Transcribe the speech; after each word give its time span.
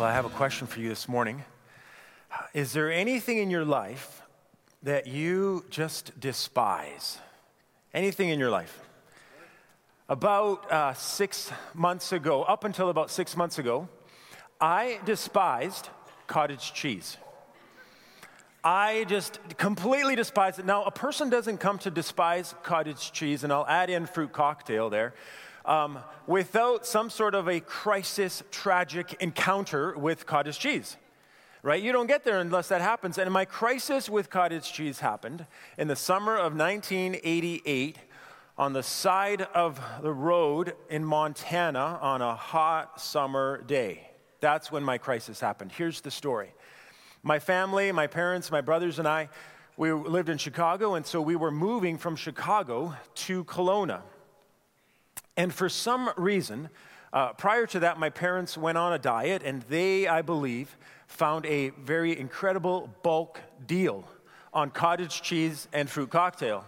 Well, 0.00 0.08
I 0.08 0.14
have 0.14 0.24
a 0.24 0.30
question 0.30 0.66
for 0.66 0.80
you 0.80 0.88
this 0.88 1.10
morning. 1.10 1.44
Is 2.54 2.72
there 2.72 2.90
anything 2.90 3.36
in 3.36 3.50
your 3.50 3.66
life 3.66 4.22
that 4.82 5.06
you 5.06 5.66
just 5.68 6.18
despise? 6.18 7.18
Anything 7.92 8.30
in 8.30 8.38
your 8.38 8.48
life? 8.48 8.80
About 10.08 10.72
uh, 10.72 10.94
six 10.94 11.52
months 11.74 12.12
ago, 12.12 12.44
up 12.44 12.64
until 12.64 12.88
about 12.88 13.10
six 13.10 13.36
months 13.36 13.58
ago, 13.58 13.90
I 14.58 15.00
despised 15.04 15.90
cottage 16.26 16.72
cheese. 16.72 17.18
I 18.64 19.04
just 19.06 19.38
completely 19.58 20.16
despise 20.16 20.58
it. 20.58 20.64
Now, 20.64 20.84
a 20.84 20.90
person 20.90 21.28
doesn't 21.28 21.58
come 21.58 21.76
to 21.80 21.90
despise 21.90 22.54
cottage 22.62 23.12
cheese, 23.12 23.44
and 23.44 23.52
I'll 23.52 23.66
add 23.66 23.90
in 23.90 24.06
fruit 24.06 24.32
cocktail 24.32 24.88
there 24.88 25.12
um, 25.64 25.98
without 26.26 26.86
some 26.86 27.10
sort 27.10 27.34
of 27.34 27.48
a 27.48 27.60
crisis, 27.60 28.42
tragic 28.50 29.14
encounter 29.20 29.96
with 29.96 30.26
cottage 30.26 30.58
cheese. 30.58 30.96
Right? 31.62 31.82
You 31.82 31.92
don't 31.92 32.06
get 32.06 32.24
there 32.24 32.40
unless 32.40 32.68
that 32.68 32.80
happens. 32.80 33.18
And 33.18 33.30
my 33.30 33.44
crisis 33.44 34.08
with 34.08 34.30
cottage 34.30 34.72
cheese 34.72 35.00
happened 35.00 35.46
in 35.76 35.88
the 35.88 35.96
summer 35.96 36.34
of 36.34 36.56
1988 36.56 37.98
on 38.56 38.72
the 38.72 38.82
side 38.82 39.42
of 39.54 39.80
the 40.02 40.12
road 40.12 40.74
in 40.88 41.04
Montana 41.04 41.98
on 42.00 42.22
a 42.22 42.34
hot 42.34 43.00
summer 43.00 43.62
day. 43.62 44.08
That's 44.40 44.72
when 44.72 44.82
my 44.82 44.98
crisis 44.98 45.40
happened. 45.40 45.72
Here's 45.72 46.00
the 46.00 46.10
story. 46.10 46.52
My 47.22 47.38
family, 47.38 47.92
my 47.92 48.06
parents, 48.06 48.50
my 48.50 48.62
brothers, 48.62 48.98
and 48.98 49.06
I, 49.06 49.28
we 49.76 49.92
lived 49.92 50.28
in 50.28 50.38
Chicago, 50.38 50.94
and 50.94 51.06
so 51.06 51.20
we 51.20 51.36
were 51.36 51.50
moving 51.50 51.98
from 51.98 52.16
Chicago 52.16 52.94
to 53.14 53.44
Kelowna. 53.44 54.00
And 55.40 55.54
for 55.54 55.70
some 55.70 56.10
reason, 56.18 56.68
uh, 57.14 57.32
prior 57.32 57.66
to 57.68 57.80
that, 57.80 57.98
my 57.98 58.10
parents 58.10 58.58
went 58.58 58.76
on 58.76 58.92
a 58.92 58.98
diet, 58.98 59.40
and 59.42 59.62
they, 59.70 60.06
I 60.06 60.20
believe, 60.20 60.76
found 61.06 61.46
a 61.46 61.70
very 61.70 62.18
incredible 62.18 62.90
bulk 63.02 63.40
deal 63.66 64.04
on 64.52 64.70
cottage 64.70 65.22
cheese 65.22 65.66
and 65.72 65.88
fruit 65.88 66.10
cocktail. 66.10 66.66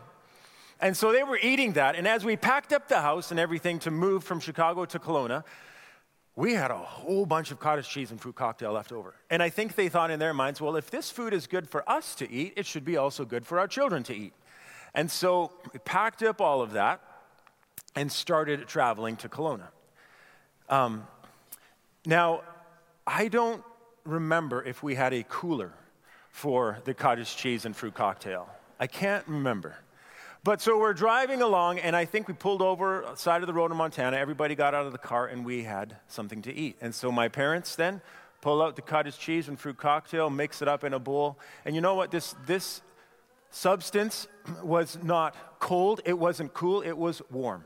And 0.81 0.97
so 0.97 1.13
they 1.13 1.23
were 1.23 1.39
eating 1.43 1.75
that, 1.75 1.97
and 1.97 2.09
as 2.09 2.25
we 2.25 2.35
packed 2.35 2.73
up 2.73 2.89
the 2.89 3.03
house 3.03 3.31
and 3.31 3.39
everything 3.39 3.79
to 3.81 3.91
move 3.91 4.25
from 4.25 4.41
Chicago 4.41 4.87
to 4.87 4.99
Kelowna, 4.99 5.45
we 6.35 6.55
had 6.55 6.71
a 6.71 6.79
whole 6.79 7.27
bunch 7.27 7.51
of 7.51 7.61
cottage 7.61 7.91
cheese 7.91 8.11
and 8.11 8.19
fruit 8.19 8.37
cocktail 8.37 8.73
left 8.73 8.91
over. 8.91 9.15
And 9.29 9.43
I 9.43 9.51
think 9.51 9.75
they 9.75 9.91
thought 9.91 10.11
in 10.11 10.19
their 10.19 10.33
minds, 10.33 10.63
well, 10.63 10.77
if 10.77 10.91
this 10.91 11.11
food 11.11 11.35
is 11.35 11.47
good 11.47 11.69
for 11.69 11.87
us 11.87 12.15
to 12.15 12.33
eat, 12.33 12.55
it 12.57 12.65
should 12.65 12.87
be 12.87 12.97
also 12.97 13.27
good 13.27 13.45
for 13.45 13.59
our 13.59 13.69
children 13.69 14.03
to 14.05 14.15
eat. 14.15 14.33
And 14.95 15.11
so 15.11 15.53
we 15.75 15.79
packed 15.81 16.23
up 16.23 16.41
all 16.41 16.63
of 16.63 16.73
that 16.73 17.03
and 17.95 18.11
started 18.11 18.67
traveling 18.67 19.17
to 19.17 19.29
Kelowna. 19.29 19.69
Um, 20.69 21.07
now, 22.07 22.43
I 23.07 23.29
don't 23.29 23.63
remember 24.05 24.65
if 24.65 24.83
we 24.83 24.95
had 24.95 25.13
a 25.13 25.23
cooler 25.25 25.73
for 26.31 26.79
the 26.85 26.95
cottage 26.95 27.37
cheese 27.37 27.65
and 27.65 27.77
fruit 27.77 27.95
cocktail. 27.95 28.49
I 28.81 28.87
can't 28.87 29.27
remember. 29.29 29.77
But 30.45 30.61
so 30.61 30.79
we're 30.79 30.95
driving 30.95 31.41
along, 31.41 31.79
and 31.79 31.95
I 31.95 32.05
think 32.05 32.27
we 32.27 32.35
pulled 32.35 32.63
over 32.63 33.05
side 33.15 33.43
of 33.43 33.47
the 33.47 33.53
road 33.53 33.71
in 33.71 33.77
Montana. 33.77 34.17
Everybody 34.17 34.57
got 34.57 34.75
out 34.75 34.87
of 34.87 34.93
the 34.93 34.99
car, 34.99 35.27
and 35.27 35.45
we 35.45 35.63
had 35.63 35.97
something 36.09 36.43
to 36.43 36.53
eat. 36.53 36.77
And 36.81 36.93
so 36.93 37.13
my 37.13 37.29
parents 37.29 37.77
then 37.77 38.01
pull 38.41 38.61
out 38.61 38.75
the 38.75 38.83
cottage 38.83 39.19
cheese 39.19 39.47
and 39.47 39.61
fruit 39.61 39.77
cocktail, 39.77 40.31
mix 40.31 40.61
it 40.61 40.67
up 40.67 40.83
in 40.83 40.95
a 40.95 40.99
bowl. 40.99 41.39
And 41.65 41.77
you 41.77 41.81
know 41.81 41.95
what? 41.95 42.11
This, 42.11 42.35
this 42.45 42.83
substance 43.51 44.27
was 44.65 44.99
not 45.01 45.61
cold, 45.61 46.01
it 46.05 46.19
wasn't 46.19 46.53
cool, 46.55 46.83
it 46.83 46.97
was 46.97 47.23
warm 47.31 47.65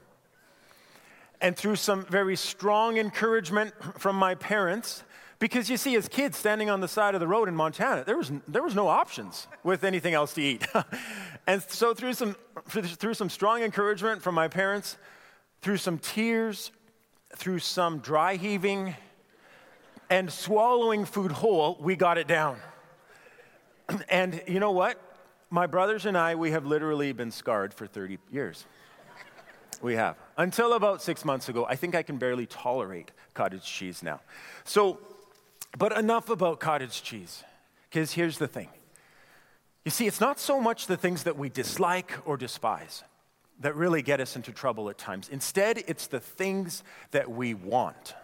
and 1.41 1.57
through 1.57 1.77
some 1.77 2.05
very 2.07 2.37
strong 2.37 2.99
encouragement 2.99 3.75
from 3.99 4.17
my 4.17 4.35
parents, 4.35 5.03
because 5.39 5.69
you 5.69 5.77
see, 5.77 5.95
as 5.97 6.09
kids 6.09 6.37
standing 6.39 6.71
on 6.71 6.81
the 6.81 6.89
side 6.89 7.15
of 7.15 7.21
the 7.21 7.29
road 7.29 7.49
in 7.49 7.55
Montana, 7.55 8.05
there 8.05 8.17
was, 8.17 8.33
there 8.49 8.63
was 8.63 8.75
no 8.75 8.89
options 8.89 9.47
with 9.63 9.85
anything 9.85 10.15
else 10.15 10.33
to 10.35 10.43
eat. 10.43 10.67
and 11.47 11.63
so, 11.63 11.93
through 11.93 12.15
some, 12.15 12.37
through 12.69 13.15
some 13.15 13.29
strong 13.29 13.63
encouragement 13.63 14.23
from 14.23 14.35
my 14.35 14.49
parents, 14.49 14.97
through 15.61 15.77
some 15.77 15.99
tears, 15.99 16.71
through 17.35 17.59
some 17.59 17.99
dry 17.99 18.37
heaving, 18.37 18.95
and 20.09 20.33
swallowing 20.33 21.05
food 21.05 21.33
whole, 21.33 21.77
we 21.81 21.97
got 21.97 22.17
it 22.17 22.27
down. 22.27 22.59
and 24.09 24.43
you 24.47 24.61
know 24.61 24.73
what? 24.73 25.01
My 25.51 25.67
brothers 25.67 26.07
and 26.07 26.17
I, 26.17 26.35
we 26.35 26.51
have 26.53 26.65
literally 26.67 27.13
been 27.13 27.31
scarred 27.31 27.75
for 27.75 27.87
30 27.87 28.19
years. 28.31 28.65
We 29.83 29.95
have. 29.95 30.17
Until 30.37 30.73
about 30.73 31.03
six 31.03 31.25
months 31.25 31.49
ago, 31.49 31.67
I 31.69 31.77
think 31.77 31.95
I 31.95 32.03
can 32.03 32.17
barely 32.17 32.47
tolerate 32.47 33.11
cottage 33.35 33.65
cheese 33.65 34.03
now. 34.03 34.21
So, 34.65 34.99
but 35.77 35.97
enough 35.97 36.31
about 36.31 36.61
cottage 36.61 37.03
cheese, 37.03 37.45
because 37.89 38.13
here's 38.13 38.39
the 38.39 38.49
thing. 38.49 38.69
You 39.85 39.91
see, 39.91 40.07
it's 40.07 40.21
not 40.21 40.41
so 40.41 40.61
much 40.61 40.87
the 40.87 40.97
things 40.97 41.23
that 41.25 41.37
we 41.37 41.49
dislike 41.49 42.13
or 42.25 42.37
despise 42.37 43.05
that 43.61 43.75
really 43.77 44.03
get 44.03 44.21
us 44.21 44.37
into 44.37 44.53
trouble 44.53 44.91
at 44.91 44.99
times. 44.99 45.29
Instead, 45.29 45.79
it's 45.87 46.09
the 46.09 46.21
things 46.21 46.83
that 47.13 47.31
we 47.31 47.55
want. 47.55 48.15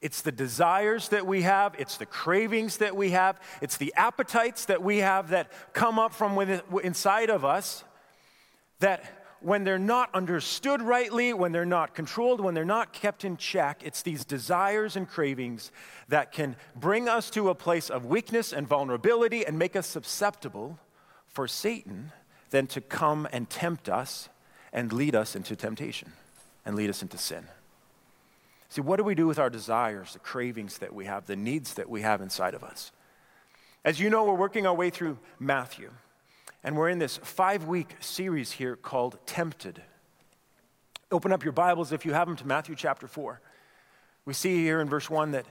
It's 0.00 0.20
the 0.20 0.32
desires 0.32 1.08
that 1.08 1.26
we 1.26 1.42
have, 1.42 1.74
it's 1.78 1.96
the 1.96 2.04
cravings 2.04 2.76
that 2.76 2.94
we 2.94 3.10
have, 3.10 3.40
it's 3.62 3.78
the 3.78 3.94
appetites 3.96 4.66
that 4.66 4.82
we 4.82 4.98
have 4.98 5.30
that 5.30 5.50
come 5.72 5.98
up 5.98 6.12
from 6.12 6.36
within, 6.36 6.60
inside 6.82 7.30
of 7.30 7.44
us 7.44 7.84
that 8.80 9.23
when 9.44 9.64
they're 9.64 9.78
not 9.78 10.08
understood 10.14 10.80
rightly, 10.80 11.34
when 11.34 11.52
they're 11.52 11.66
not 11.66 11.94
controlled, 11.94 12.40
when 12.40 12.54
they're 12.54 12.64
not 12.64 12.92
kept 12.94 13.24
in 13.24 13.36
check, 13.36 13.82
it's 13.84 14.00
these 14.02 14.24
desires 14.24 14.96
and 14.96 15.08
cravings 15.08 15.70
that 16.08 16.32
can 16.32 16.56
bring 16.74 17.08
us 17.08 17.28
to 17.30 17.50
a 17.50 17.54
place 17.54 17.90
of 17.90 18.06
weakness 18.06 18.52
and 18.52 18.66
vulnerability 18.66 19.44
and 19.46 19.58
make 19.58 19.76
us 19.76 19.86
susceptible 19.86 20.78
for 21.26 21.46
Satan 21.46 22.10
then 22.50 22.66
to 22.68 22.80
come 22.80 23.28
and 23.32 23.50
tempt 23.50 23.88
us 23.88 24.28
and 24.72 24.92
lead 24.92 25.14
us 25.14 25.36
into 25.36 25.54
temptation 25.54 26.12
and 26.64 26.74
lead 26.74 26.88
us 26.88 27.02
into 27.02 27.18
sin. 27.18 27.46
See, 28.70 28.80
what 28.80 28.96
do 28.96 29.04
we 29.04 29.14
do 29.14 29.26
with 29.26 29.38
our 29.38 29.50
desires, 29.50 30.14
the 30.14 30.20
cravings 30.20 30.78
that 30.78 30.94
we 30.94 31.04
have, 31.04 31.26
the 31.26 31.36
needs 31.36 31.74
that 31.74 31.90
we 31.90 32.00
have 32.00 32.22
inside 32.22 32.54
of 32.54 32.64
us? 32.64 32.92
As 33.84 34.00
you 34.00 34.08
know, 34.08 34.24
we're 34.24 34.34
working 34.34 34.66
our 34.66 34.74
way 34.74 34.88
through 34.88 35.18
Matthew. 35.38 35.90
And 36.66 36.78
we're 36.78 36.88
in 36.88 36.98
this 36.98 37.18
five 37.18 37.66
week 37.66 37.94
series 38.00 38.52
here 38.52 38.74
called 38.74 39.18
Tempted. 39.26 39.82
Open 41.12 41.30
up 41.30 41.44
your 41.44 41.52
Bibles, 41.52 41.92
if 41.92 42.06
you 42.06 42.14
have 42.14 42.26
them, 42.26 42.36
to 42.36 42.46
Matthew 42.46 42.74
chapter 42.74 43.06
4. 43.06 43.38
We 44.24 44.32
see 44.32 44.56
here 44.64 44.80
in 44.80 44.88
verse 44.88 45.10
1 45.10 45.32
that, 45.32 45.44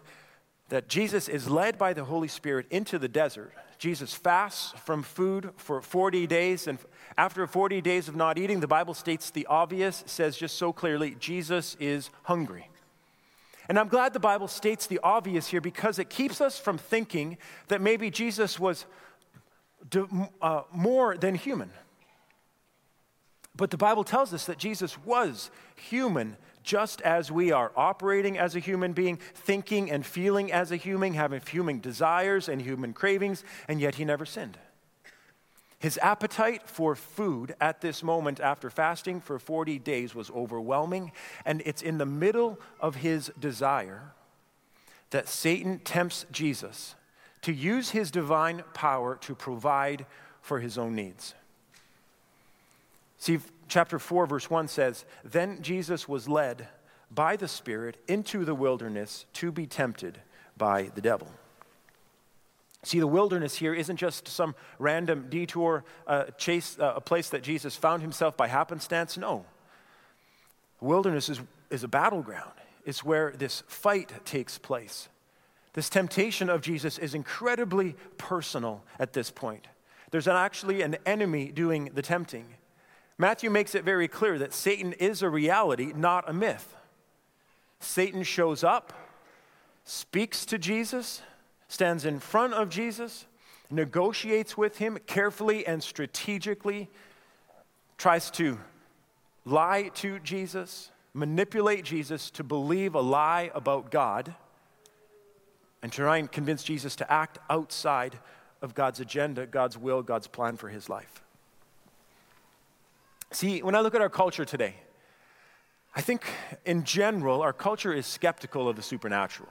that 0.69 0.89
Jesus 0.89 1.29
is 1.29 1.47
led 1.47 1.77
by 1.77 1.93
the 1.93 2.03
Holy 2.03 2.27
Spirit 2.27 2.65
into 2.71 2.97
the 2.97 3.07
desert. 3.07 3.53
Jesus 3.77 4.15
fasts 4.15 4.73
from 4.85 5.03
food 5.03 5.51
for 5.55 5.81
40 5.81 6.25
days, 6.25 6.65
and 6.65 6.79
after 7.15 7.45
40 7.45 7.79
days 7.81 8.07
of 8.07 8.15
not 8.15 8.39
eating, 8.39 8.59
the 8.59 8.67
Bible 8.67 8.95
states 8.95 9.29
the 9.29 9.45
obvious, 9.45 10.03
says 10.07 10.35
just 10.35 10.57
so 10.57 10.73
clearly 10.73 11.15
Jesus 11.19 11.77
is 11.79 12.09
hungry. 12.23 12.71
And 13.69 13.77
I'm 13.77 13.87
glad 13.87 14.13
the 14.13 14.19
Bible 14.19 14.47
states 14.47 14.87
the 14.87 14.99
obvious 15.03 15.47
here 15.47 15.61
because 15.61 15.99
it 15.99 16.09
keeps 16.09 16.41
us 16.41 16.57
from 16.57 16.79
thinking 16.79 17.37
that 17.67 17.81
maybe 17.81 18.09
Jesus 18.09 18.59
was 18.59 18.87
uh, 20.41 20.61
more 20.71 21.17
than 21.17 21.35
human. 21.35 21.71
But 23.55 23.69
the 23.69 23.77
Bible 23.77 24.03
tells 24.03 24.33
us 24.33 24.45
that 24.45 24.57
Jesus 24.57 24.97
was 25.05 25.51
human 25.75 26.37
just 26.63 27.01
as 27.01 27.31
we 27.31 27.51
are, 27.51 27.71
operating 27.75 28.37
as 28.37 28.55
a 28.55 28.59
human 28.59 28.93
being, 28.93 29.17
thinking 29.35 29.91
and 29.91 30.05
feeling 30.05 30.51
as 30.51 30.71
a 30.71 30.77
human, 30.77 31.13
having 31.13 31.41
human 31.41 31.79
desires 31.79 32.47
and 32.47 32.61
human 32.61 32.93
cravings, 32.93 33.43
and 33.67 33.79
yet 33.79 33.95
he 33.95 34.05
never 34.05 34.25
sinned. 34.25 34.57
His 35.77 35.99
appetite 36.01 36.69
for 36.69 36.95
food 36.95 37.55
at 37.59 37.81
this 37.81 38.01
moment 38.01 38.39
after 38.39 38.69
fasting 38.69 39.19
for 39.19 39.37
40 39.37 39.79
days 39.79 40.15
was 40.15 40.31
overwhelming, 40.31 41.11
and 41.43 41.61
it's 41.65 41.81
in 41.81 41.97
the 41.97 42.05
middle 42.05 42.57
of 42.79 42.95
his 42.95 43.29
desire 43.37 44.13
that 45.09 45.27
Satan 45.27 45.79
tempts 45.79 46.25
Jesus 46.31 46.95
to 47.43 47.53
use 47.53 47.91
his 47.91 48.11
divine 48.11 48.63
power 48.73 49.15
to 49.21 49.35
provide 49.35 50.05
for 50.41 50.59
his 50.59 50.77
own 50.77 50.95
needs. 50.95 51.35
See, 53.17 53.39
chapter 53.67 53.99
4, 53.99 54.25
verse 54.25 54.49
1 54.49 54.67
says, 54.67 55.05
Then 55.23 55.61
Jesus 55.61 56.07
was 56.07 56.27
led 56.27 56.67
by 57.09 57.35
the 57.35 57.47
Spirit 57.47 57.97
into 58.07 58.43
the 58.43 58.55
wilderness 58.55 59.25
to 59.33 59.51
be 59.51 59.65
tempted 59.65 60.19
by 60.57 60.91
the 60.95 61.01
devil. 61.01 61.31
See, 62.83 62.99
the 62.99 63.07
wilderness 63.07 63.55
here 63.55 63.73
isn't 63.73 63.95
just 63.95 64.27
some 64.27 64.55
random 64.77 65.27
detour, 65.29 65.85
uh, 66.05 66.25
chase, 66.37 66.77
uh, 66.77 66.93
a 66.97 67.01
place 67.01 67.29
that 67.29 67.41
Jesus 67.41 67.75
found 67.77 68.01
himself 68.01 68.35
by 68.35 68.47
happenstance. 68.47 69.17
No. 69.17 69.45
Wilderness 70.81 71.29
is, 71.29 71.39
is 71.69 71.85
a 71.85 71.87
battleground, 71.87 72.51
it's 72.85 73.03
where 73.03 73.31
this 73.31 73.63
fight 73.67 74.25
takes 74.25 74.57
place. 74.57 75.07
This 75.73 75.89
temptation 75.89 76.49
of 76.49 76.61
Jesus 76.61 76.97
is 76.97 77.15
incredibly 77.15 77.95
personal 78.17 78.83
at 78.99 79.13
this 79.13 79.31
point. 79.31 79.67
There's 80.11 80.27
actually 80.27 80.83
an 80.83 80.97
enemy 81.05 81.51
doing 81.51 81.89
the 81.93 82.03
tempting. 82.03 82.45
Matthew 83.17 83.49
makes 83.49 83.73
it 83.73 83.83
very 83.83 84.07
clear 84.07 84.37
that 84.37 84.53
Satan 84.53 84.93
is 84.93 85.21
a 85.21 85.29
reality, 85.29 85.91
not 85.95 86.29
a 86.29 86.33
myth. 86.33 86.75
Satan 87.79 88.23
shows 88.23 88.63
up, 88.63 88.93
speaks 89.83 90.45
to 90.45 90.57
Jesus, 90.57 91.21
stands 91.67 92.05
in 92.05 92.19
front 92.19 92.53
of 92.53 92.69
Jesus, 92.69 93.25
negotiates 93.71 94.55
with 94.55 94.77
him 94.77 94.99
carefully 95.07 95.65
and 95.65 95.81
strategically, 95.81 96.89
tries 97.97 98.29
to 98.31 98.59
lie 99.45 99.89
to 99.95 100.19
Jesus, 100.19 100.91
manipulate 101.13 101.83
Jesus 101.83 102.29
to 102.31 102.43
believe 102.43 102.93
a 102.93 103.01
lie 103.01 103.49
about 103.55 103.89
God, 103.89 104.35
and 105.83 105.91
try 105.91 106.17
and 106.17 106.31
convince 106.31 106.63
Jesus 106.63 106.95
to 106.95 107.11
act 107.11 107.37
outside 107.49 108.17
of 108.61 108.73
God's 108.73 109.01
agenda, 109.01 109.45
God's 109.45 109.77
will, 109.77 110.01
God's 110.01 110.27
plan 110.27 110.55
for 110.55 110.69
his 110.69 110.89
life. 110.89 111.21
See, 113.31 113.61
when 113.61 113.75
I 113.75 113.81
look 113.81 113.93
at 113.93 114.01
our 114.01 114.09
culture 114.09 114.45
today, 114.45 114.75
I 115.95 116.01
think 116.01 116.25
in 116.65 116.85
general, 116.85 117.41
our 117.41 117.53
culture 117.53 117.93
is 117.93 118.07
skeptical 118.07 118.69
of 118.69 118.77
the 118.77 118.81
supernatural. 118.81 119.49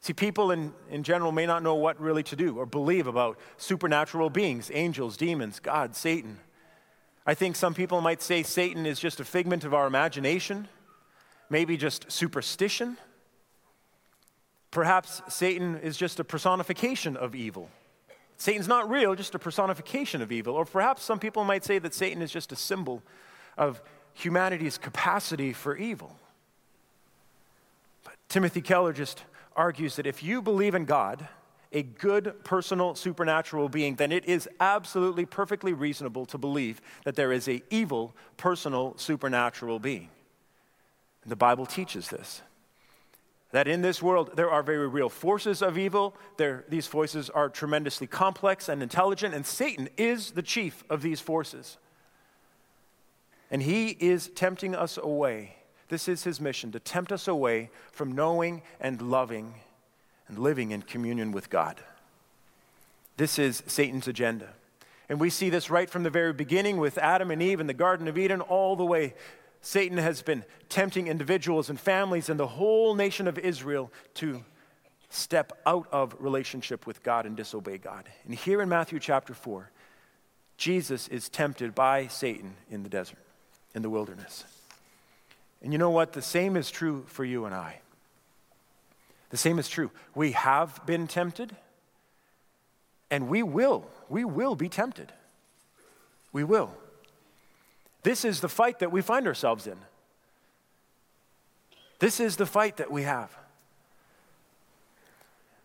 See, 0.00 0.12
people 0.12 0.50
in, 0.50 0.72
in 0.90 1.02
general 1.02 1.32
may 1.32 1.46
not 1.46 1.62
know 1.62 1.74
what 1.74 2.00
really 2.00 2.22
to 2.24 2.36
do 2.36 2.56
or 2.56 2.64
believe 2.64 3.06
about 3.06 3.38
supernatural 3.58 4.30
beings, 4.30 4.70
angels, 4.72 5.16
demons, 5.16 5.60
God, 5.60 5.94
Satan. 5.94 6.38
I 7.26 7.34
think 7.34 7.56
some 7.56 7.74
people 7.74 8.00
might 8.00 8.22
say 8.22 8.42
Satan 8.42 8.86
is 8.86 9.00
just 9.00 9.20
a 9.20 9.24
figment 9.24 9.64
of 9.64 9.74
our 9.74 9.86
imagination, 9.86 10.68
maybe 11.50 11.76
just 11.76 12.10
superstition. 12.10 12.96
Perhaps 14.76 15.22
Satan 15.30 15.78
is 15.78 15.96
just 15.96 16.20
a 16.20 16.24
personification 16.24 17.16
of 17.16 17.34
evil. 17.34 17.70
Satan's 18.36 18.68
not 18.68 18.90
real, 18.90 19.14
just 19.14 19.34
a 19.34 19.38
personification 19.38 20.20
of 20.20 20.30
evil. 20.30 20.54
Or 20.54 20.66
perhaps 20.66 21.02
some 21.02 21.18
people 21.18 21.44
might 21.44 21.64
say 21.64 21.78
that 21.78 21.94
Satan 21.94 22.20
is 22.20 22.30
just 22.30 22.52
a 22.52 22.56
symbol 22.56 23.02
of 23.56 23.80
humanity's 24.12 24.76
capacity 24.76 25.54
for 25.54 25.78
evil. 25.78 26.14
But 28.04 28.16
Timothy 28.28 28.60
Keller 28.60 28.92
just 28.92 29.24
argues 29.56 29.96
that 29.96 30.06
if 30.06 30.22
you 30.22 30.42
believe 30.42 30.74
in 30.74 30.84
God, 30.84 31.26
a 31.72 31.82
good, 31.82 32.44
personal, 32.44 32.94
supernatural 32.94 33.70
being, 33.70 33.94
then 33.94 34.12
it 34.12 34.26
is 34.26 34.46
absolutely 34.60 35.24
perfectly 35.24 35.72
reasonable 35.72 36.26
to 36.26 36.36
believe 36.36 36.82
that 37.06 37.16
there 37.16 37.32
is 37.32 37.48
a 37.48 37.62
evil, 37.70 38.14
personal, 38.36 38.92
supernatural 38.98 39.78
being. 39.78 40.10
And 41.22 41.32
the 41.32 41.36
Bible 41.36 41.64
teaches 41.64 42.10
this. 42.10 42.42
That 43.52 43.68
in 43.68 43.82
this 43.82 44.02
world 44.02 44.32
there 44.34 44.50
are 44.50 44.62
very 44.62 44.88
real 44.88 45.08
forces 45.08 45.62
of 45.62 45.78
evil. 45.78 46.14
There, 46.36 46.64
these 46.68 46.86
forces 46.86 47.30
are 47.30 47.48
tremendously 47.48 48.06
complex 48.06 48.68
and 48.68 48.82
intelligent, 48.82 49.34
and 49.34 49.46
Satan 49.46 49.88
is 49.96 50.32
the 50.32 50.42
chief 50.42 50.84
of 50.90 51.02
these 51.02 51.20
forces. 51.20 51.78
And 53.50 53.62
he 53.62 53.90
is 53.90 54.28
tempting 54.34 54.74
us 54.74 54.98
away. 54.98 55.56
This 55.88 56.08
is 56.08 56.24
his 56.24 56.40
mission 56.40 56.72
to 56.72 56.80
tempt 56.80 57.12
us 57.12 57.28
away 57.28 57.70
from 57.92 58.12
knowing 58.12 58.62
and 58.80 59.00
loving 59.00 59.54
and 60.28 60.38
living 60.38 60.72
in 60.72 60.82
communion 60.82 61.30
with 61.30 61.48
God. 61.48 61.80
This 63.16 63.38
is 63.38 63.62
Satan's 63.66 64.08
agenda. 64.08 64.48
And 65.08 65.20
we 65.20 65.30
see 65.30 65.50
this 65.50 65.70
right 65.70 65.88
from 65.88 66.02
the 66.02 66.10
very 66.10 66.32
beginning 66.32 66.78
with 66.78 66.98
Adam 66.98 67.30
and 67.30 67.40
Eve 67.40 67.60
in 67.60 67.68
the 67.68 67.74
Garden 67.74 68.08
of 68.08 68.18
Eden, 68.18 68.40
all 68.40 68.74
the 68.74 68.84
way. 68.84 69.14
Satan 69.60 69.98
has 69.98 70.22
been 70.22 70.44
tempting 70.68 71.08
individuals 71.08 71.70
and 71.70 71.78
families 71.78 72.28
and 72.28 72.38
the 72.38 72.46
whole 72.46 72.94
nation 72.94 73.26
of 73.26 73.38
Israel 73.38 73.92
to 74.14 74.44
step 75.10 75.52
out 75.66 75.88
of 75.92 76.14
relationship 76.18 76.86
with 76.86 77.02
God 77.02 77.26
and 77.26 77.36
disobey 77.36 77.78
God. 77.78 78.08
And 78.24 78.34
here 78.34 78.60
in 78.60 78.68
Matthew 78.68 78.98
chapter 78.98 79.34
4, 79.34 79.70
Jesus 80.56 81.08
is 81.08 81.28
tempted 81.28 81.74
by 81.74 82.06
Satan 82.06 82.54
in 82.70 82.82
the 82.82 82.88
desert, 82.88 83.18
in 83.74 83.82
the 83.82 83.90
wilderness. 83.90 84.44
And 85.62 85.72
you 85.72 85.78
know 85.78 85.90
what? 85.90 86.12
The 86.12 86.22
same 86.22 86.56
is 86.56 86.70
true 86.70 87.04
for 87.08 87.24
you 87.24 87.44
and 87.44 87.54
I. 87.54 87.80
The 89.30 89.36
same 89.36 89.58
is 89.58 89.68
true. 89.68 89.90
We 90.14 90.32
have 90.32 90.84
been 90.86 91.06
tempted, 91.08 91.56
and 93.10 93.28
we 93.28 93.42
will. 93.42 93.86
We 94.08 94.24
will 94.24 94.54
be 94.54 94.68
tempted. 94.68 95.12
We 96.32 96.44
will. 96.44 96.72
This 98.06 98.24
is 98.24 98.40
the 98.40 98.48
fight 98.48 98.78
that 98.78 98.92
we 98.92 99.02
find 99.02 99.26
ourselves 99.26 99.66
in. 99.66 99.76
This 101.98 102.20
is 102.20 102.36
the 102.36 102.46
fight 102.46 102.76
that 102.76 102.88
we 102.88 103.02
have. 103.02 103.36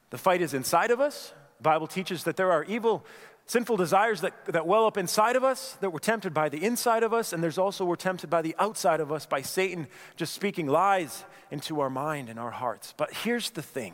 The 0.09 0.17
fight 0.17 0.41
is 0.41 0.55
inside 0.55 0.89
of 0.89 0.99
us. 0.99 1.33
The 1.59 1.63
Bible 1.63 1.85
teaches 1.85 2.23
that 2.23 2.37
there 2.37 2.51
are 2.51 2.63
evil, 2.63 3.05
sinful 3.45 3.77
desires 3.77 4.21
that, 4.21 4.33
that 4.45 4.65
well 4.65 4.87
up 4.87 4.97
inside 4.97 5.35
of 5.35 5.43
us, 5.43 5.73
that 5.81 5.91
we're 5.91 5.99
tempted 5.99 6.33
by 6.33 6.49
the 6.49 6.63
inside 6.63 7.03
of 7.03 7.13
us, 7.13 7.31
and 7.31 7.43
there's 7.43 7.59
also 7.59 7.85
we're 7.85 7.95
tempted 7.95 8.31
by 8.31 8.41
the 8.41 8.55
outside 8.57 9.01
of 9.01 9.11
us, 9.11 9.27
by 9.27 9.43
Satan 9.43 9.85
just 10.15 10.33
speaking 10.33 10.65
lies 10.65 11.25
into 11.51 11.79
our 11.79 11.91
mind 11.91 12.27
and 12.27 12.39
our 12.39 12.49
hearts. 12.49 12.95
But 12.97 13.13
here's 13.13 13.51
the 13.51 13.61
thing 13.61 13.93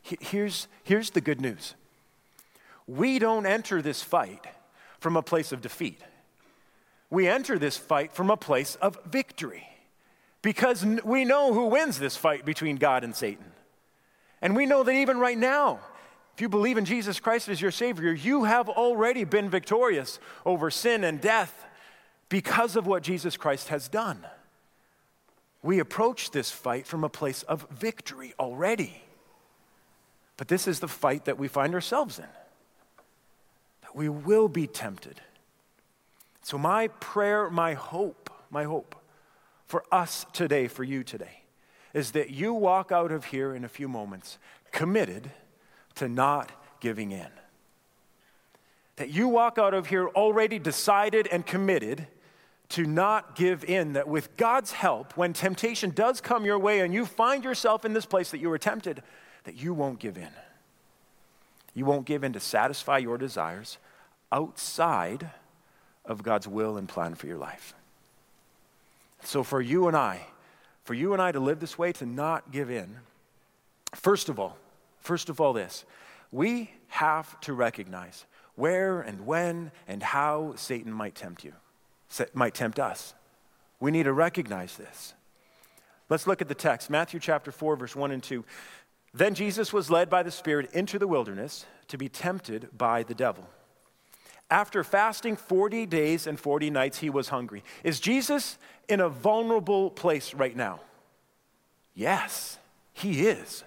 here's, 0.00 0.66
here's 0.82 1.10
the 1.10 1.20
good 1.20 1.42
news 1.42 1.74
we 2.86 3.18
don't 3.18 3.44
enter 3.44 3.82
this 3.82 4.02
fight 4.02 4.46
from 4.98 5.14
a 5.14 5.22
place 5.22 5.52
of 5.52 5.60
defeat, 5.60 6.00
we 7.12 7.28
enter 7.28 7.58
this 7.58 7.76
fight 7.76 8.12
from 8.12 8.30
a 8.30 8.36
place 8.36 8.74
of 8.76 8.98
victory 9.04 9.68
because 10.42 10.84
we 11.04 11.24
know 11.24 11.54
who 11.54 11.66
wins 11.66 11.98
this 11.98 12.16
fight 12.16 12.44
between 12.44 12.76
God 12.76 13.04
and 13.04 13.14
Satan. 13.14 13.52
And 14.40 14.56
we 14.56 14.66
know 14.66 14.82
that 14.82 14.92
even 14.92 15.18
right 15.18 15.38
now, 15.38 15.78
if 16.34 16.40
you 16.40 16.48
believe 16.48 16.78
in 16.78 16.84
Jesus 16.84 17.20
Christ 17.20 17.48
as 17.48 17.60
your 17.60 17.70
Savior, 17.70 18.12
you 18.12 18.44
have 18.44 18.68
already 18.68 19.22
been 19.22 19.48
victorious 19.48 20.18
over 20.44 20.70
sin 20.70 21.04
and 21.04 21.20
death 21.20 21.64
because 22.28 22.74
of 22.74 22.86
what 22.86 23.04
Jesus 23.04 23.36
Christ 23.36 23.68
has 23.68 23.86
done 23.86 24.24
we 25.62 25.78
approach 25.78 26.32
this 26.32 26.50
fight 26.50 26.86
from 26.86 27.04
a 27.04 27.08
place 27.08 27.44
of 27.44 27.66
victory 27.70 28.34
already. 28.38 29.02
But 30.36 30.48
this 30.48 30.66
is 30.66 30.80
the 30.80 30.88
fight 30.88 31.26
that 31.26 31.38
we 31.38 31.46
find 31.48 31.74
ourselves 31.74 32.18
in. 32.18 32.26
That 33.82 33.94
we 33.94 34.08
will 34.08 34.48
be 34.48 34.66
tempted. 34.66 35.20
So, 36.42 36.58
my 36.58 36.88
prayer, 36.88 37.48
my 37.48 37.74
hope, 37.74 38.30
my 38.50 38.64
hope 38.64 38.96
for 39.66 39.84
us 39.92 40.26
today, 40.32 40.68
for 40.68 40.84
you 40.84 41.04
today, 41.04 41.44
is 41.94 42.12
that 42.12 42.30
you 42.30 42.52
walk 42.52 42.90
out 42.90 43.12
of 43.12 43.26
here 43.26 43.54
in 43.54 43.64
a 43.64 43.68
few 43.68 43.88
moments 43.88 44.38
committed 44.72 45.30
to 45.94 46.08
not 46.08 46.50
giving 46.80 47.12
in. 47.12 47.28
That 48.96 49.10
you 49.10 49.28
walk 49.28 49.56
out 49.56 49.72
of 49.72 49.86
here 49.86 50.08
already 50.08 50.58
decided 50.58 51.26
and 51.28 51.46
committed 51.46 52.06
to 52.70 52.86
not 52.86 53.36
give 53.36 53.64
in, 53.64 53.92
that 53.92 54.08
with 54.08 54.34
God's 54.36 54.72
help, 54.72 55.16
when 55.16 55.34
temptation 55.34 55.90
does 55.90 56.22
come 56.22 56.44
your 56.44 56.58
way 56.58 56.80
and 56.80 56.92
you 56.92 57.04
find 57.04 57.44
yourself 57.44 57.84
in 57.84 57.92
this 57.92 58.06
place 58.06 58.30
that 58.30 58.38
you 58.38 58.48
were 58.48 58.58
tempted, 58.58 59.02
that 59.44 59.56
you 59.56 59.74
won't 59.74 59.98
give 59.98 60.16
in. 60.16 60.30
You 61.74 61.84
won't 61.84 62.06
give 62.06 62.24
in 62.24 62.32
to 62.32 62.40
satisfy 62.40 62.98
your 62.98 63.18
desires 63.18 63.78
outside 64.30 65.30
of 66.04 66.22
God's 66.22 66.48
will 66.48 66.76
and 66.76 66.88
plan 66.88 67.14
for 67.14 67.26
your 67.26 67.38
life. 67.38 67.74
So, 69.24 69.42
for 69.42 69.60
you 69.60 69.88
and 69.88 69.96
I, 69.96 70.26
for 70.84 70.94
you 70.94 71.12
and 71.12 71.22
I 71.22 71.32
to 71.32 71.40
live 71.40 71.60
this 71.60 71.78
way, 71.78 71.92
to 71.92 72.06
not 72.06 72.50
give 72.50 72.70
in, 72.70 72.96
first 73.94 74.28
of 74.28 74.40
all, 74.40 74.56
first 75.00 75.28
of 75.28 75.40
all, 75.40 75.52
this, 75.52 75.84
we 76.32 76.70
have 76.88 77.40
to 77.42 77.52
recognize 77.52 78.26
where 78.56 79.00
and 79.00 79.26
when 79.26 79.70
and 79.86 80.02
how 80.02 80.54
Satan 80.56 80.92
might 80.92 81.14
tempt 81.14 81.44
you 81.44 81.54
might 82.34 82.54
tempt 82.54 82.78
us. 82.78 83.14
We 83.80 83.90
need 83.90 84.04
to 84.04 84.12
recognize 84.12 84.76
this. 84.76 85.14
Let's 86.08 86.26
look 86.26 86.42
at 86.42 86.48
the 86.48 86.54
text 86.54 86.90
Matthew 86.90 87.20
chapter 87.20 87.50
4, 87.50 87.76
verse 87.76 87.96
1 87.96 88.10
and 88.10 88.22
2. 88.22 88.44
Then 89.14 89.34
Jesus 89.34 89.72
was 89.72 89.90
led 89.90 90.08
by 90.08 90.22
the 90.22 90.30
Spirit 90.30 90.70
into 90.72 90.98
the 90.98 91.08
wilderness 91.08 91.66
to 91.88 91.98
be 91.98 92.08
tempted 92.08 92.68
by 92.76 93.02
the 93.02 93.14
devil. 93.14 93.46
After 94.52 94.84
fasting 94.84 95.36
40 95.36 95.86
days 95.86 96.26
and 96.26 96.38
40 96.38 96.68
nights, 96.68 96.98
he 96.98 97.08
was 97.08 97.30
hungry. 97.30 97.64
Is 97.82 97.98
Jesus 97.98 98.58
in 98.86 99.00
a 99.00 99.08
vulnerable 99.08 99.90
place 99.90 100.34
right 100.34 100.54
now? 100.54 100.80
Yes, 101.94 102.58
he 102.92 103.28
is. 103.28 103.64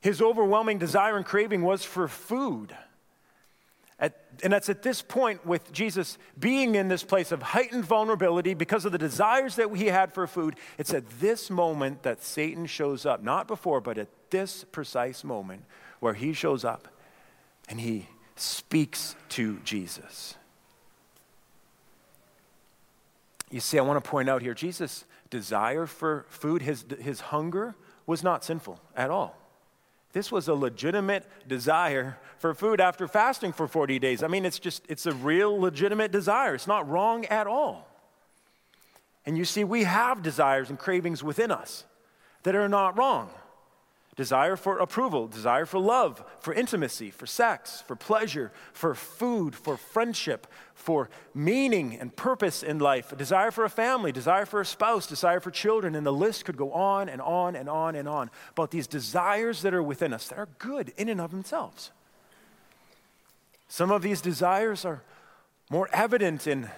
His 0.00 0.22
overwhelming 0.22 0.78
desire 0.78 1.16
and 1.16 1.26
craving 1.26 1.62
was 1.62 1.84
for 1.84 2.06
food. 2.06 2.76
At, 3.98 4.14
and 4.44 4.52
that's 4.52 4.68
at 4.68 4.84
this 4.84 5.02
point 5.02 5.44
with 5.44 5.72
Jesus 5.72 6.16
being 6.38 6.76
in 6.76 6.86
this 6.86 7.02
place 7.02 7.32
of 7.32 7.42
heightened 7.42 7.86
vulnerability 7.86 8.54
because 8.54 8.84
of 8.84 8.92
the 8.92 8.98
desires 8.98 9.56
that 9.56 9.74
he 9.74 9.86
had 9.86 10.14
for 10.14 10.28
food. 10.28 10.54
It's 10.78 10.94
at 10.94 11.10
this 11.18 11.50
moment 11.50 12.04
that 12.04 12.22
Satan 12.22 12.66
shows 12.66 13.04
up, 13.04 13.20
not 13.20 13.48
before, 13.48 13.80
but 13.80 13.98
at 13.98 14.06
this 14.30 14.62
precise 14.70 15.24
moment 15.24 15.64
where 15.98 16.14
he 16.14 16.32
shows 16.32 16.64
up 16.64 16.86
and 17.68 17.80
he 17.80 18.06
speaks 18.36 19.16
to 19.30 19.58
Jesus. 19.64 20.36
You 23.50 23.60
see, 23.60 23.78
I 23.78 23.82
want 23.82 24.02
to 24.02 24.10
point 24.10 24.28
out 24.28 24.42
here 24.42 24.54
Jesus' 24.54 25.04
desire 25.30 25.86
for 25.86 26.26
food, 26.28 26.62
his, 26.62 26.84
his 27.00 27.20
hunger, 27.20 27.76
was 28.06 28.22
not 28.22 28.44
sinful 28.44 28.80
at 28.96 29.10
all. 29.10 29.38
This 30.12 30.30
was 30.30 30.46
a 30.46 30.54
legitimate 30.54 31.26
desire 31.48 32.18
for 32.38 32.54
food 32.54 32.80
after 32.80 33.08
fasting 33.08 33.52
for 33.52 33.66
40 33.66 33.98
days. 33.98 34.22
I 34.22 34.28
mean, 34.28 34.44
it's 34.44 34.60
just, 34.60 34.84
it's 34.88 35.06
a 35.06 35.12
real 35.12 35.58
legitimate 35.58 36.12
desire. 36.12 36.54
It's 36.54 36.68
not 36.68 36.88
wrong 36.88 37.24
at 37.26 37.46
all. 37.46 37.88
And 39.26 39.36
you 39.36 39.44
see, 39.44 39.64
we 39.64 39.84
have 39.84 40.22
desires 40.22 40.70
and 40.70 40.78
cravings 40.78 41.24
within 41.24 41.50
us 41.50 41.84
that 42.44 42.54
are 42.54 42.68
not 42.68 42.96
wrong. 42.96 43.30
Desire 44.16 44.56
for 44.56 44.78
approval, 44.78 45.26
desire 45.26 45.66
for 45.66 45.78
love, 45.78 46.24
for 46.38 46.54
intimacy, 46.54 47.10
for 47.10 47.26
sex, 47.26 47.82
for 47.86 47.96
pleasure, 47.96 48.52
for 48.72 48.94
food, 48.94 49.54
for 49.54 49.76
friendship, 49.76 50.46
for 50.74 51.10
meaning 51.34 51.98
and 51.98 52.14
purpose 52.14 52.62
in 52.62 52.78
life, 52.78 53.12
a 53.12 53.16
desire 53.16 53.50
for 53.50 53.64
a 53.64 53.70
family, 53.70 54.12
desire 54.12 54.46
for 54.46 54.60
a 54.60 54.66
spouse, 54.66 55.06
desire 55.06 55.40
for 55.40 55.50
children, 55.50 55.94
and 55.94 56.06
the 56.06 56.12
list 56.12 56.44
could 56.44 56.56
go 56.56 56.72
on 56.72 57.08
and 57.08 57.20
on 57.20 57.56
and 57.56 57.68
on 57.68 57.96
and 57.96 58.08
on 58.08 58.30
about 58.50 58.70
these 58.70 58.86
desires 58.86 59.62
that 59.62 59.74
are 59.74 59.82
within 59.82 60.12
us 60.12 60.28
that 60.28 60.38
are 60.38 60.48
good 60.58 60.92
in 60.96 61.08
and 61.08 61.20
of 61.20 61.30
themselves. 61.30 61.90
Some 63.68 63.90
of 63.90 64.02
these 64.02 64.20
desires 64.20 64.84
are 64.84 65.02
more 65.70 65.88
evident 65.92 66.46
in, 66.46 66.70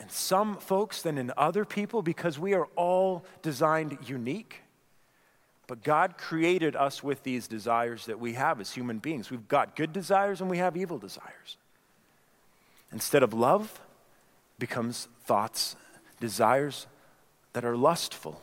in 0.00 0.08
some 0.08 0.56
folks 0.56 1.02
than 1.02 1.18
in 1.18 1.32
other 1.36 1.64
people 1.64 2.02
because 2.02 2.38
we 2.38 2.54
are 2.54 2.66
all 2.74 3.24
designed 3.42 3.98
unique. 4.06 4.62
But 5.66 5.82
God 5.82 6.16
created 6.16 6.76
us 6.76 7.02
with 7.02 7.22
these 7.24 7.48
desires 7.48 8.06
that 8.06 8.20
we 8.20 8.34
have 8.34 8.60
as 8.60 8.72
human 8.72 8.98
beings. 8.98 9.30
We've 9.30 9.48
got 9.48 9.74
good 9.74 9.92
desires 9.92 10.40
and 10.40 10.48
we 10.48 10.58
have 10.58 10.76
evil 10.76 10.98
desires. 10.98 11.56
Instead 12.92 13.22
of 13.22 13.34
love, 13.34 13.80
becomes 14.58 15.08
thoughts, 15.24 15.76
desires 16.20 16.86
that 17.52 17.64
are 17.64 17.76
lustful. 17.76 18.40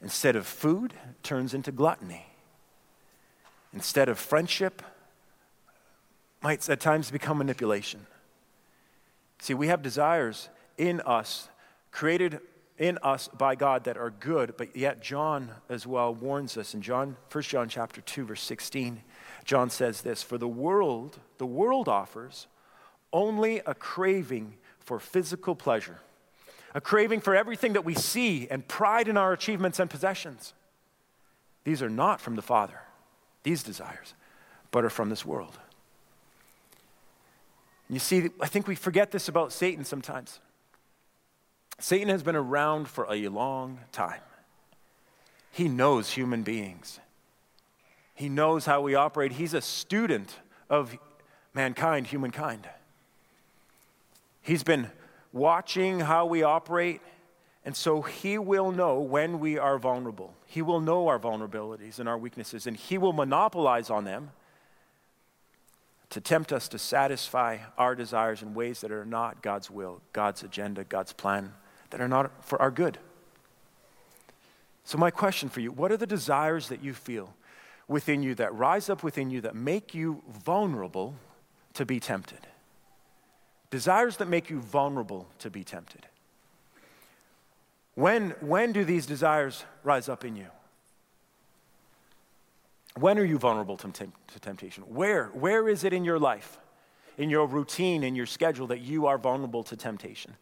Instead 0.00 0.36
of 0.36 0.46
food, 0.46 0.94
turns 1.22 1.52
into 1.52 1.72
gluttony. 1.72 2.26
Instead 3.72 4.08
of 4.08 4.18
friendship, 4.18 4.82
might 6.42 6.68
at 6.68 6.78
times 6.78 7.10
become 7.10 7.38
manipulation. 7.38 8.06
See, 9.40 9.54
we 9.54 9.68
have 9.68 9.82
desires 9.82 10.48
in 10.78 11.00
us 11.00 11.48
created 11.90 12.40
in 12.78 12.98
us 13.02 13.28
by 13.28 13.54
God 13.54 13.84
that 13.84 13.96
are 13.96 14.10
good, 14.10 14.54
but 14.56 14.76
yet 14.76 15.00
John 15.00 15.50
as 15.68 15.86
well 15.86 16.12
warns 16.12 16.56
us 16.56 16.74
in 16.74 16.82
John 16.82 17.16
1 17.30 17.42
John 17.42 17.68
chapter 17.68 18.00
2 18.00 18.24
verse 18.24 18.42
16. 18.42 19.02
John 19.44 19.70
says 19.70 20.00
this, 20.00 20.22
for 20.22 20.38
the 20.38 20.48
world, 20.48 21.18
the 21.38 21.46
world 21.46 21.88
offers 21.88 22.46
only 23.12 23.60
a 23.66 23.74
craving 23.74 24.54
for 24.80 24.98
physical 24.98 25.54
pleasure. 25.54 26.00
A 26.74 26.80
craving 26.80 27.20
for 27.20 27.36
everything 27.36 27.74
that 27.74 27.84
we 27.84 27.94
see 27.94 28.48
and 28.50 28.66
pride 28.66 29.06
in 29.06 29.16
our 29.16 29.32
achievements 29.32 29.78
and 29.78 29.88
possessions. 29.88 30.54
These 31.62 31.82
are 31.82 31.88
not 31.88 32.20
from 32.20 32.34
the 32.34 32.42
Father, 32.42 32.80
these 33.44 33.62
desires, 33.62 34.14
but 34.72 34.84
are 34.84 34.90
from 34.90 35.08
this 35.08 35.24
world. 35.24 35.58
You 37.88 38.00
see, 38.00 38.30
I 38.40 38.48
think 38.48 38.66
we 38.66 38.74
forget 38.74 39.12
this 39.12 39.28
about 39.28 39.52
Satan 39.52 39.84
sometimes. 39.84 40.40
Satan 41.78 42.08
has 42.08 42.22
been 42.22 42.36
around 42.36 42.88
for 42.88 43.06
a 43.12 43.28
long 43.28 43.80
time. 43.92 44.20
He 45.50 45.68
knows 45.68 46.10
human 46.10 46.42
beings. 46.42 47.00
He 48.14 48.28
knows 48.28 48.64
how 48.64 48.80
we 48.80 48.94
operate. 48.94 49.32
He's 49.32 49.54
a 49.54 49.60
student 49.60 50.38
of 50.70 50.96
mankind, 51.52 52.06
humankind. 52.06 52.68
He's 54.40 54.62
been 54.62 54.90
watching 55.32 56.00
how 56.00 56.26
we 56.26 56.42
operate, 56.42 57.00
and 57.64 57.76
so 57.76 58.02
he 58.02 58.38
will 58.38 58.70
know 58.70 59.00
when 59.00 59.40
we 59.40 59.58
are 59.58 59.78
vulnerable. 59.78 60.34
He 60.46 60.62
will 60.62 60.80
know 60.80 61.08
our 61.08 61.18
vulnerabilities 61.18 61.98
and 61.98 62.08
our 62.08 62.18
weaknesses, 62.18 62.66
and 62.66 62.76
he 62.76 62.98
will 62.98 63.12
monopolize 63.12 63.90
on 63.90 64.04
them 64.04 64.30
to 66.10 66.20
tempt 66.20 66.52
us 66.52 66.68
to 66.68 66.78
satisfy 66.78 67.58
our 67.76 67.96
desires 67.96 68.42
in 68.42 68.54
ways 68.54 68.80
that 68.82 68.92
are 68.92 69.04
not 69.04 69.42
God's 69.42 69.70
will, 69.70 70.00
God's 70.12 70.44
agenda, 70.44 70.84
God's 70.84 71.12
plan 71.12 71.52
that 71.94 72.00
are 72.00 72.08
not 72.08 72.44
for 72.44 72.60
our 72.60 72.72
good. 72.72 72.98
So, 74.82 74.98
my 74.98 75.12
question 75.12 75.48
for 75.48 75.60
you 75.60 75.70
what 75.70 75.92
are 75.92 75.96
the 75.96 76.08
desires 76.08 76.68
that 76.68 76.82
you 76.82 76.92
feel 76.92 77.32
within 77.86 78.20
you 78.20 78.34
that 78.34 78.52
rise 78.52 78.90
up 78.90 79.04
within 79.04 79.30
you 79.30 79.40
that 79.42 79.54
make 79.54 79.94
you 79.94 80.20
vulnerable 80.28 81.14
to 81.74 81.86
be 81.86 82.00
tempted? 82.00 82.48
Desires 83.70 84.16
that 84.16 84.26
make 84.26 84.50
you 84.50 84.58
vulnerable 84.58 85.28
to 85.38 85.50
be 85.50 85.62
tempted. 85.62 86.04
When, 87.94 88.30
when 88.40 88.72
do 88.72 88.84
these 88.84 89.06
desires 89.06 89.64
rise 89.84 90.08
up 90.08 90.24
in 90.24 90.34
you? 90.34 90.48
When 92.98 93.20
are 93.20 93.24
you 93.24 93.38
vulnerable 93.38 93.76
to, 93.76 93.92
to 93.92 94.40
temptation? 94.40 94.82
Where? 94.88 95.26
Where 95.26 95.68
is 95.68 95.84
it 95.84 95.92
in 95.92 96.04
your 96.04 96.18
life, 96.18 96.58
in 97.18 97.30
your 97.30 97.46
routine, 97.46 98.02
in 98.02 98.16
your 98.16 98.26
schedule 98.26 98.66
that 98.66 98.80
you 98.80 99.06
are 99.06 99.16
vulnerable 99.16 99.62
to 99.62 99.76
temptation? 99.76 100.34